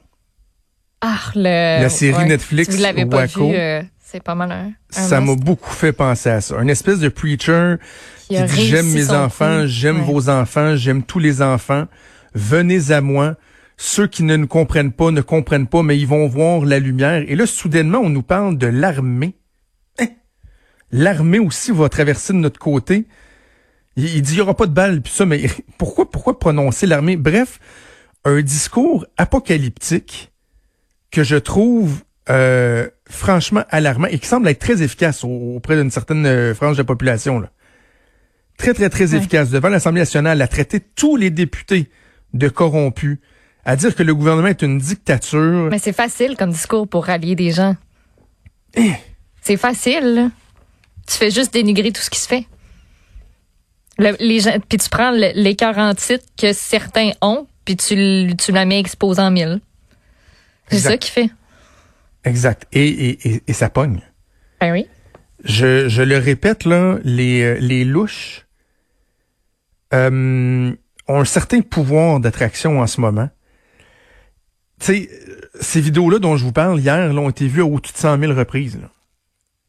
Ah, 1.01 1.19
le... 1.35 1.81
La 1.81 1.89
série 1.89 2.25
Netflix 2.25 2.71
si 2.71 2.77
vous 2.77 2.83
l'avez 2.83 3.05
pas 3.05 3.25
vu, 3.25 3.53
euh, 3.53 3.83
c'est 4.03 4.23
pas 4.23 4.33
mal 4.33 4.51
un, 4.51 4.71
Ça 4.89 5.21
m'a 5.21 5.35
beaucoup 5.35 5.71
fait 5.71 5.93
penser 5.93 6.29
à 6.29 6.41
ça. 6.41 6.59
Une 6.59 6.69
espèce 6.69 6.99
de 6.99 7.09
preacher 7.09 7.75
qui, 8.27 8.41
dit 8.41 8.65
j'aime 8.65 8.91
mes 8.91 9.11
enfants, 9.11 9.67
j'aime 9.67 10.01
vos 10.01 10.29
enfants, 10.29 10.75
j'aime 10.75 11.03
tous 11.03 11.19
les 11.19 11.41
enfants. 11.41 11.85
Venez 12.33 12.91
à 12.91 13.01
moi. 13.01 13.35
Ceux 13.77 14.07
qui 14.07 14.23
ne 14.23 14.35
nous 14.35 14.47
comprennent 14.47 14.91
pas 14.91 15.11
ne 15.11 15.21
comprennent 15.21 15.67
pas, 15.67 15.83
mais 15.83 15.97
ils 15.97 16.07
vont 16.07 16.27
voir 16.27 16.65
la 16.65 16.79
lumière. 16.79 17.23
Et 17.27 17.35
là, 17.35 17.45
soudainement, 17.45 17.99
on 17.99 18.09
nous 18.09 18.23
parle 18.23 18.57
de 18.57 18.65
l'armée. 18.67 19.35
Hein? 19.99 20.07
L'armée 20.91 21.39
aussi 21.39 21.71
va 21.71 21.87
traverser 21.87 22.33
de 22.33 22.39
notre 22.39 22.59
côté. 22.59 23.05
Il, 23.95 24.21
dit 24.21 24.33
il 24.33 24.37
y 24.37 24.41
aura 24.41 24.55
pas 24.55 24.65
de 24.65 24.73
balles 24.73 25.01
puis 25.01 25.13
ça, 25.13 25.25
mais 25.25 25.43
pourquoi 25.77 26.09
pourquoi 26.09 26.39
prononcer 26.39 26.87
l'armée? 26.87 27.17
Bref, 27.17 27.59
un 28.25 28.41
discours 28.41 29.05
apocalyptique 29.17 30.31
que 31.11 31.23
je 31.23 31.35
trouve 31.35 32.03
euh, 32.29 32.89
franchement 33.09 33.63
alarmant 33.69 34.07
et 34.07 34.19
qui 34.19 34.27
semble 34.27 34.47
être 34.49 34.59
très 34.59 34.83
efficace 34.83 35.23
auprès 35.23 35.75
d'une 35.75 35.91
certaine 35.91 36.25
euh, 36.25 36.53
frange 36.53 36.75
de 36.77 36.81
la 36.81 36.85
population. 36.85 37.39
Là. 37.39 37.51
très, 38.57 38.73
très, 38.73 38.89
très 38.89 39.15
efficace 39.15 39.49
devant 39.49 39.69
l'Assemblée 39.69 40.01
nationale 40.01 40.41
à 40.41 40.47
traiter 40.47 40.79
tous 40.79 41.15
les 41.15 41.29
députés 41.29 41.89
de 42.33 42.49
corrompus, 42.49 43.19
à 43.67 43.75
dire 43.75 43.93
que 43.93 44.01
le 44.01 44.15
gouvernement 44.15 44.47
est 44.47 44.61
une 44.61 44.79
dictature. 44.79 45.67
Mais 45.69 45.77
c'est 45.77 45.91
facile 45.93 46.37
comme 46.37 46.51
discours 46.51 46.87
pour 46.87 47.05
rallier 47.05 47.35
des 47.35 47.51
gens. 47.51 47.75
Eh. 48.75 48.93
C'est 49.41 49.57
facile. 49.57 50.31
Tu 51.05 51.15
fais 51.15 51.29
juste 51.31 51.51
dénigrer 51.53 51.91
tout 51.91 52.01
ce 52.01 52.09
qui 52.09 52.19
se 52.19 52.27
fait. 52.29 52.47
Le- 53.99 54.15
les 54.19 54.39
gens, 54.39 54.55
puis 54.69 54.77
tu 54.77 54.89
prends 54.89 55.11
l'écart 55.11 55.77
en 55.77 55.93
titre 55.95 56.23
que 56.37 56.53
certains 56.53 57.11
ont, 57.21 57.45
puis 57.65 57.75
tu, 57.75 58.31
tu 58.37 58.51
la 58.53 58.63
mets 58.65 58.79
exposé 58.79 59.21
en 59.21 59.31
mille. 59.31 59.59
C'est 60.69 60.79
ça 60.79 60.97
qui 60.97 61.11
fait. 61.11 61.29
Exact. 62.23 62.67
Et, 62.71 62.87
et, 62.87 63.27
et, 63.27 63.43
et 63.47 63.53
ça 63.53 63.69
pogne. 63.69 64.01
Ben 64.61 64.71
oui. 64.71 64.85
Je, 65.43 65.89
je 65.89 66.03
le 66.03 66.17
répète, 66.17 66.63
là, 66.65 66.99
les, 67.03 67.41
euh, 67.41 67.57
les 67.59 67.83
louches 67.85 68.45
euh, 69.93 70.73
ont 71.07 71.19
un 71.19 71.25
certain 71.25 71.61
pouvoir 71.61 72.19
d'attraction 72.19 72.79
en 72.79 72.87
ce 72.87 73.01
moment. 73.01 73.29
Tu 74.79 74.85
sais, 74.85 75.09
ces 75.59 75.81
vidéos-là 75.81 76.19
dont 76.19 76.37
je 76.37 76.43
vous 76.43 76.51
parle 76.51 76.79
hier 76.79 77.11
là, 77.11 77.19
ont 77.21 77.29
été 77.29 77.47
vues 77.47 77.61
à 77.61 77.65
au-dessus 77.65 77.93
de 77.93 77.97
100 77.97 78.19
000 78.19 78.33
reprises. 78.33 78.79
Là. 78.79 78.89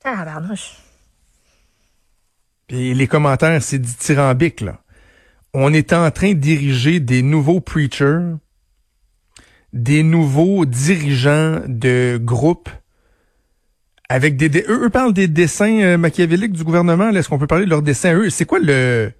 Ah, 0.05 0.25
barnouche. 0.25 0.77
Puis 2.67 2.93
les 2.95 3.07
commentaires, 3.07 3.63
c'est 3.63 3.79
dithyrambique, 3.79 4.61
là. 4.61 4.81
On 5.55 5.73
est 5.73 5.95
en 5.95 6.11
train 6.11 6.35
de 6.35 6.39
diriger 6.39 7.01
des 7.01 7.23
nouveaux 7.23 7.61
preachers, 7.61 8.21
des 9.73 10.03
nouveaux 10.03 10.67
dirigeants 10.67 11.61
de 11.67 12.21
groupes 12.23 12.69
avec 14.11 14.37
des... 14.37 14.49
dé- 14.51 14.65
eux, 14.69 14.85
eux 14.85 14.91
parlent 14.91 15.15
des 15.15 15.29
dessins 15.29 15.81
euh, 15.81 15.97
machiavéliques 15.99 16.53
du 16.53 16.65
gouvernement. 16.65 17.09
Est-ce 17.11 17.29
qu'on 17.31 17.39
peut 17.39 17.47
parler 17.47 17.65
de 17.65 17.71
leurs 17.71 17.83
dessins 17.83 18.11
à 18.11 18.15
eux? 18.15 18.31
C'est 18.31 18.45
quoi 18.45 18.59
le 18.59 19.11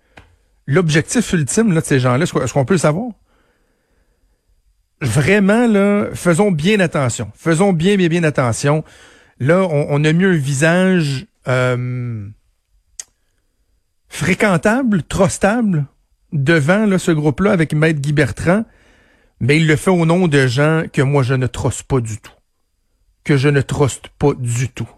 l'objectif 0.67 1.33
ultime 1.33 1.73
là, 1.73 1.81
de 1.81 1.87
ces 1.87 1.99
gens-là? 1.99 2.25
Est-ce 2.25 2.53
qu'on 2.53 2.65
peut 2.67 2.75
le 2.75 2.79
savoir? 2.79 3.09
Vraiment, 5.01 5.67
là, 5.67 6.07
faisons 6.15 6.51
bien 6.51 6.81
attention. 6.81 7.31
Faisons 7.35 7.73
bien, 7.73 7.97
bien, 7.97 8.09
bien 8.09 8.25
attention. 8.25 8.85
Là, 9.41 9.67
on, 9.71 10.05
a 10.05 10.13
mis 10.13 10.25
un 10.25 10.37
visage... 10.37 11.27
euh, 11.47 12.29
fréquentable, 14.09 15.03
trustable, 15.03 15.87
devant 16.33 16.87
là, 16.87 16.99
ce 16.99 17.11
groupe-là 17.11 17.53
avec 17.53 17.73
Maître 17.73 18.01
Guy 18.01 18.13
Bertrand, 18.13 18.65
mais 19.41 19.59
il 19.59 19.67
le 19.67 19.77
fait 19.77 19.91
au 19.91 20.05
nom 20.07 20.27
de 20.29 20.47
gens 20.47 20.83
que 20.93 21.03
moi 21.03 21.23
je 21.23 21.35
ne 21.35 21.47
truste 21.47 21.85
pas 21.85 22.01
du 22.01 22.19
tout. 22.19 22.33
Que 23.25 23.37
je 23.37 23.49
ne 23.49 23.61
truste 23.61 24.09
pas 24.19 24.33
du 24.37 24.69
tout. 24.69 24.89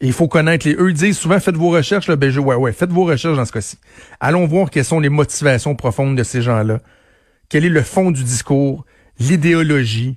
Et 0.00 0.06
il 0.06 0.12
faut 0.12 0.28
connaître 0.28 0.66
les. 0.66 0.74
Eux 0.74 0.92
disent 0.92 1.18
souvent 1.18 1.38
faites 1.40 1.56
vos 1.56 1.70
recherches, 1.70 2.08
là, 2.08 2.16
ben 2.16 2.30
je, 2.30 2.40
ouais, 2.40 2.56
ouais, 2.56 2.72
faites 2.72 2.90
vos 2.90 3.04
recherches 3.04 3.36
dans 3.36 3.44
ce 3.44 3.52
cas-ci. 3.52 3.78
Allons 4.18 4.46
voir 4.46 4.70
quelles 4.70 4.84
sont 4.84 5.00
les 5.00 5.10
motivations 5.10 5.74
profondes 5.74 6.16
de 6.16 6.22
ces 6.22 6.42
gens-là. 6.42 6.80
Quel 7.50 7.64
est 7.64 7.68
le 7.68 7.82
fond 7.82 8.10
du 8.12 8.24
discours, 8.24 8.86
l'idéologie, 9.18 10.16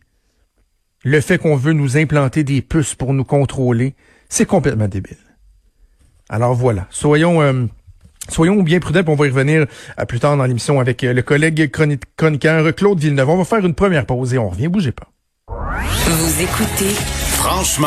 le 1.03 1.19
fait 1.19 1.37
qu'on 1.37 1.55
veut 1.57 1.73
nous 1.73 1.97
implanter 1.97 2.43
des 2.43 2.61
puces 2.61 2.95
pour 2.95 3.13
nous 3.13 3.25
contrôler? 3.25 3.95
C'est 4.29 4.45
complètement 4.45 4.87
débile. 4.87 5.17
Alors 6.29 6.53
voilà, 6.53 6.87
soyons 6.89 7.41
euh, 7.41 7.65
soyons 8.29 8.63
bien 8.63 8.79
prudents, 8.79 9.03
puis 9.03 9.11
on 9.11 9.15
va 9.15 9.27
y 9.27 9.29
revenir 9.29 9.65
euh, 9.99 10.05
plus 10.05 10.19
tard 10.19 10.37
dans 10.37 10.45
l'émission 10.45 10.79
avec 10.79 11.03
euh, 11.03 11.11
le 11.13 11.21
collègue 11.23 11.69
chroni- 11.71 11.99
chroniqueur 12.17 12.73
Claude 12.75 12.99
Villeneuve. 12.99 13.29
On 13.29 13.37
va 13.37 13.45
faire 13.45 13.65
une 13.65 13.75
première 13.75 14.05
pause 14.05 14.33
et 14.33 14.37
on 14.37 14.49
revient, 14.49 14.67
bougez 14.69 14.91
pas. 14.93 15.09
Vous 15.47 16.41
écoutez 16.41 16.89
Franchement 16.89 17.81